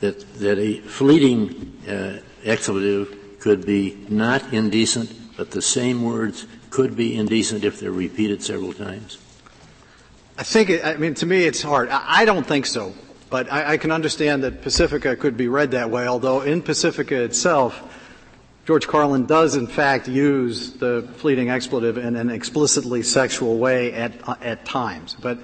[0.00, 6.96] that that a fleeting uh, expletive could be not indecent, but the same words could
[6.96, 9.18] be indecent if they're repeated several times?
[10.38, 11.88] I think, it, I mean, to me, it's hard.
[11.90, 12.94] I, I don't think so.
[13.32, 17.22] But I, I can understand that Pacifica could be read that way, although in Pacifica
[17.22, 17.82] itself,
[18.66, 24.12] George Carlin does in fact use the fleeting expletive in an explicitly sexual way at,
[24.42, 25.16] at times.
[25.18, 25.38] But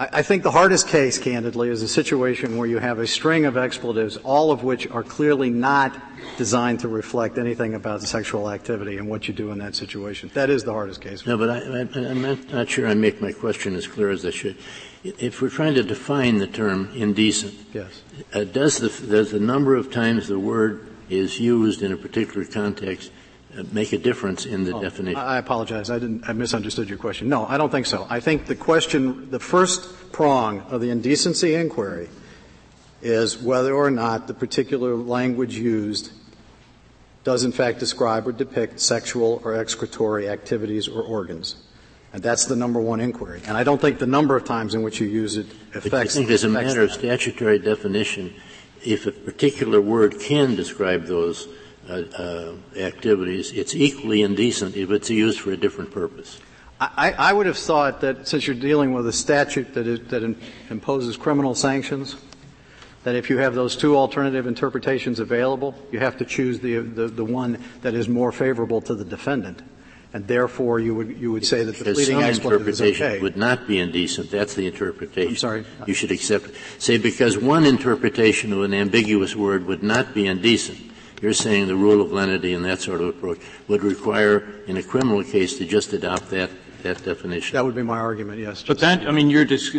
[0.00, 3.44] I, I think the hardest case, candidly, is a situation where you have a string
[3.44, 5.96] of expletives, all of which are clearly not
[6.36, 10.30] designed to reflect anything about sexual activity and what you do in that situation.
[10.34, 11.26] That is the hardest case.
[11.26, 14.30] No, but I, am not, not sure I make my question as clear as I
[14.30, 14.56] should
[15.02, 18.02] if we're trying to define the term indecent, yes.
[18.32, 22.44] Uh, does, the, does the number of times the word is used in a particular
[22.44, 23.10] context
[23.72, 25.18] make a difference in the oh, definition?
[25.18, 25.90] I apologize.
[25.90, 26.28] I didn't.
[26.28, 27.28] I misunderstood your question.
[27.28, 28.06] No, I don't think so.
[28.08, 32.08] I think the question, the first prong of the indecency inquiry,
[33.02, 36.12] is whether or not the particular language used
[37.22, 41.56] does in fact describe or depict sexual or excretory activities or organs.
[42.12, 43.40] And that's the number one inquiry.
[43.46, 45.90] And I don't think the number of times in which you use it affects.
[45.90, 48.34] But I think as a matter of statutory definition,
[48.84, 51.46] if a particular word can describe those
[51.90, 56.40] uh, uh, activities, it's equally indecent if it's used for a different purpose.
[56.80, 60.22] I, I would have thought that since you're dealing with a statute that, is, that
[60.70, 62.16] imposes criminal sanctions,
[63.04, 67.08] that if you have those two alternative interpretations available, you have to choose the, the,
[67.08, 69.60] the one that is more favorable to the defendant.
[70.12, 73.20] And therefore, you would, you would say that the because fleeting interpretation okay.
[73.20, 74.30] would not be indecent.
[74.30, 75.30] That's the interpretation.
[75.30, 75.64] I'm sorry.
[75.86, 76.50] You should accept.
[76.78, 80.89] Say because one interpretation of an ambiguous word would not be indecent.
[81.20, 84.82] You're saying the rule of lenity and that sort of approach would require, in a
[84.82, 86.50] criminal case, to just adopt that
[86.82, 87.54] that definition.
[87.54, 88.64] That would be my argument, yes.
[88.66, 89.76] But that, I mean, you're dis-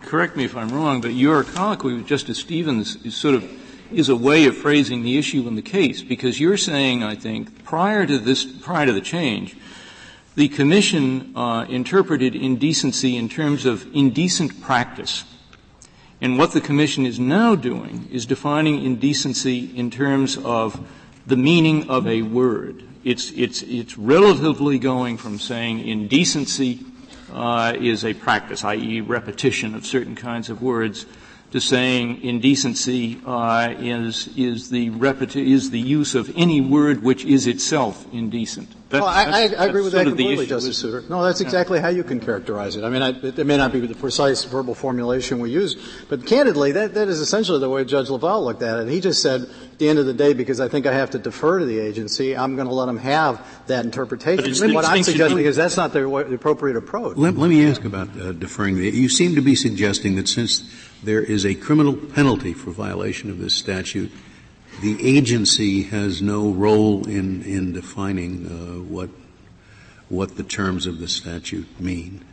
[0.00, 3.48] correct me if I'm wrong, but your colloquy with Justice Stevens is sort of
[3.92, 7.64] is a way of phrasing the issue in the case because you're saying, I think,
[7.64, 9.56] prior to this, prior to the change,
[10.36, 15.24] the Commission uh, interpreted indecency in terms of indecent practice.
[16.20, 20.86] And what the Commission is now doing is defining indecency in terms of
[21.26, 22.84] the meaning of a word.
[23.04, 26.80] It's, it's, it's relatively going from saying indecency
[27.32, 31.06] uh, is a practice, i.e., repetition of certain kinds of words,
[31.52, 37.24] to saying indecency uh, is is the repeti- is the use of any word which
[37.24, 38.68] is itself indecent.
[38.90, 41.04] That, well, I, I, I agree with that completely, Justice Souter.
[41.08, 41.82] No, that's exactly yeah.
[41.82, 42.82] how you can characterize it.
[42.82, 45.76] I mean, I, it, it, may not be the precise verbal formulation we use,
[46.08, 48.88] but candidly, that, that is essentially the way Judge Leval looked at it.
[48.88, 51.20] He just said, at the end of the day, because I think I have to
[51.20, 54.52] defer to the agency, I'm going to let them have that interpretation.
[54.58, 57.16] But what I'm suggesting is that's not the, the appropriate approach.
[57.16, 58.74] Let, let, me ask about uh, deferring.
[58.74, 60.68] The, you seem to be suggesting that since
[61.04, 64.10] there is a criminal penalty for violation of this statute,
[64.82, 69.10] the agency has no role in, in defining uh, what,
[70.08, 72.24] what the terms of the statute mean.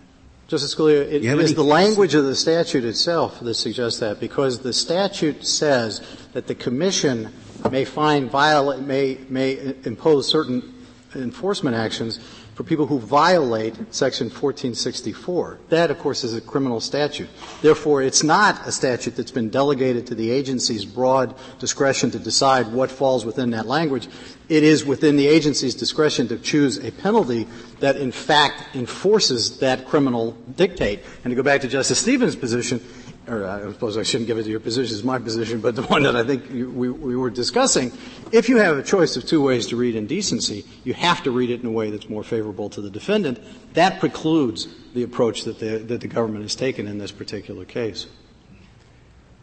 [0.48, 4.72] Justice Scalia, it is the language of the statute itself that suggests that, because the
[4.72, 7.34] statute says that the Commission
[7.70, 10.74] may find violate, may, may impose certain
[11.16, 12.20] enforcement actions
[12.58, 15.60] for people who violate Section 1464.
[15.70, 17.30] That, of course, is a criminal statute.
[17.62, 22.74] Therefore, it's not a statute that's been delegated to the agency's broad discretion to decide
[22.74, 24.08] what falls within that language.
[24.50, 27.48] It is within the agency's discretion to choose a penalty
[27.80, 31.02] that, in fact, enforces that criminal dictate.
[31.24, 32.84] And to go back to Justice Stevens' position,
[33.28, 35.84] or I suppose I shouldn't give it to your position it's my position, but the
[35.84, 37.92] one that I think you, we, we were discussing,
[38.32, 41.50] if you have a choice of two ways to read indecency, you have to read
[41.50, 43.40] it in a way that's more favorable to the defendant.
[43.74, 48.08] That precludes the approach that the, that the government has taken in this particular case.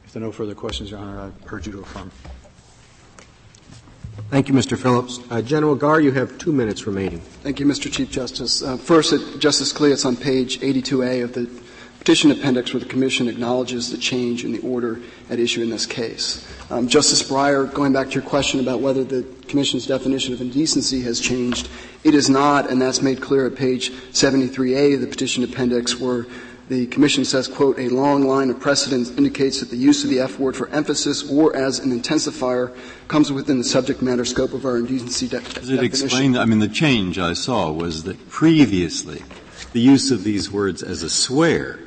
[0.06, 2.10] If there are no further questions, Your Honor, I urge you to affirm.
[4.30, 4.78] Thank you, Mr.
[4.78, 5.20] Phillips.
[5.30, 7.20] Uh, General Garre, you have two minutes remaining.
[7.20, 7.92] Thank you, Mr.
[7.92, 8.62] Chief Justice.
[8.62, 11.46] Uh, first, Justice Scalia, it's on page 82A of the
[12.04, 15.00] petition appendix where the Commission acknowledges the change in the order
[15.30, 16.46] at issue in this case.
[16.70, 21.00] Um, Justice Breyer, going back to your question about whether the Commission's definition of indecency
[21.00, 21.66] has changed,
[22.02, 26.26] it is not, and that's made clear at page 73A of the petition appendix where
[26.68, 30.20] the Commission says, quote, a long line of precedent indicates that the use of the
[30.20, 32.76] F word for emphasis or as an intensifier
[33.08, 35.84] comes within the subject matter scope of our indecency de- Does it definition.
[35.84, 39.22] explain, I mean, the change I saw was that previously
[39.72, 41.80] the use of these words as a swear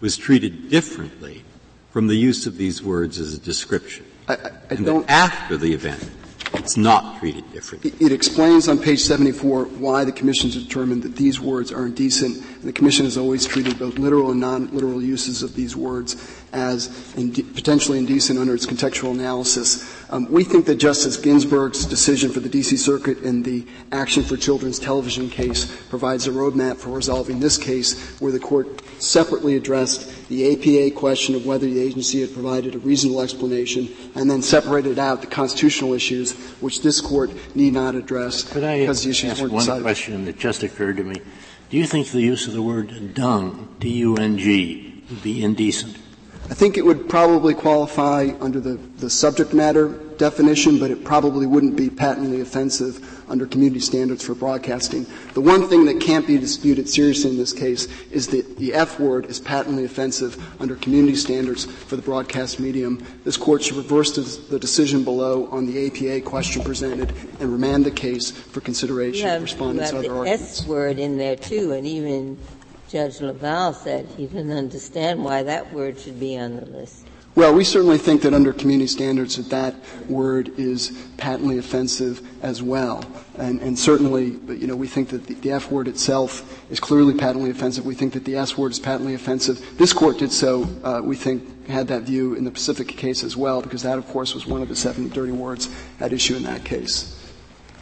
[0.00, 1.44] was treated differently
[1.90, 4.04] from the use of these words as a description.
[4.28, 6.10] I, I, I and that after the event,
[6.54, 7.90] it's not treated differently.
[7.90, 11.86] It, it explains on page 74 why the Commission has determined that these words are
[11.86, 12.36] indecent.
[12.36, 16.14] And the Commission has always treated both literal and non-literal uses of these words
[16.52, 19.94] as inde- potentially indecent under its contextual analysis.
[20.10, 22.76] Um, we think that Justice Ginsburg's decision for the D.C.
[22.76, 28.18] Circuit in the Action for Children's Television case provides a roadmap for resolving this case,
[28.20, 32.78] where the court separately addressed the APA question of whether the agency had provided a
[32.78, 38.50] reasonable explanation, and then separated out the constitutional issues, which this court need not address
[38.50, 39.82] Could I because the issues weren't one decided.
[39.82, 41.20] question that just occurred to me?
[41.70, 45.98] Do you think the use of the word dung, D-U-N-G, would be indecent?
[46.50, 51.46] I think it would probably qualify under the, the subject matter definition, but it probably
[51.46, 55.06] wouldn't be patently offensive under community standards for broadcasting.
[55.34, 58.98] The one thing that can't be disputed seriously in this case is that the F
[58.98, 63.04] word is patently offensive under community standards for the broadcast medium.
[63.24, 64.16] This court should reverse
[64.48, 69.42] the decision below on the APA question presented and remand the case for consideration of
[69.42, 70.60] respondents' other the arguments.
[70.60, 72.38] S word in there too, and even
[72.88, 77.06] Judge Leval said he didn't understand why that word should be on the list.
[77.34, 82.62] Well, we certainly think that under community standards that that word is patently offensive as
[82.62, 83.04] well.
[83.36, 87.14] And, and certainly, you know, we think that the, the, F word itself is clearly
[87.14, 87.86] patently offensive.
[87.86, 89.78] We think that the S word is patently offensive.
[89.78, 93.36] This court did so, uh, we think, had that view in the Pacific case as
[93.36, 95.68] well, because that, of course, was one of the seven dirty words
[96.00, 97.14] at issue in that case.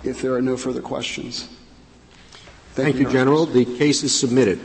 [0.04, 1.48] If there are no further questions.
[2.74, 3.46] Thank, Thank you, General.
[3.46, 4.60] The case is submitted.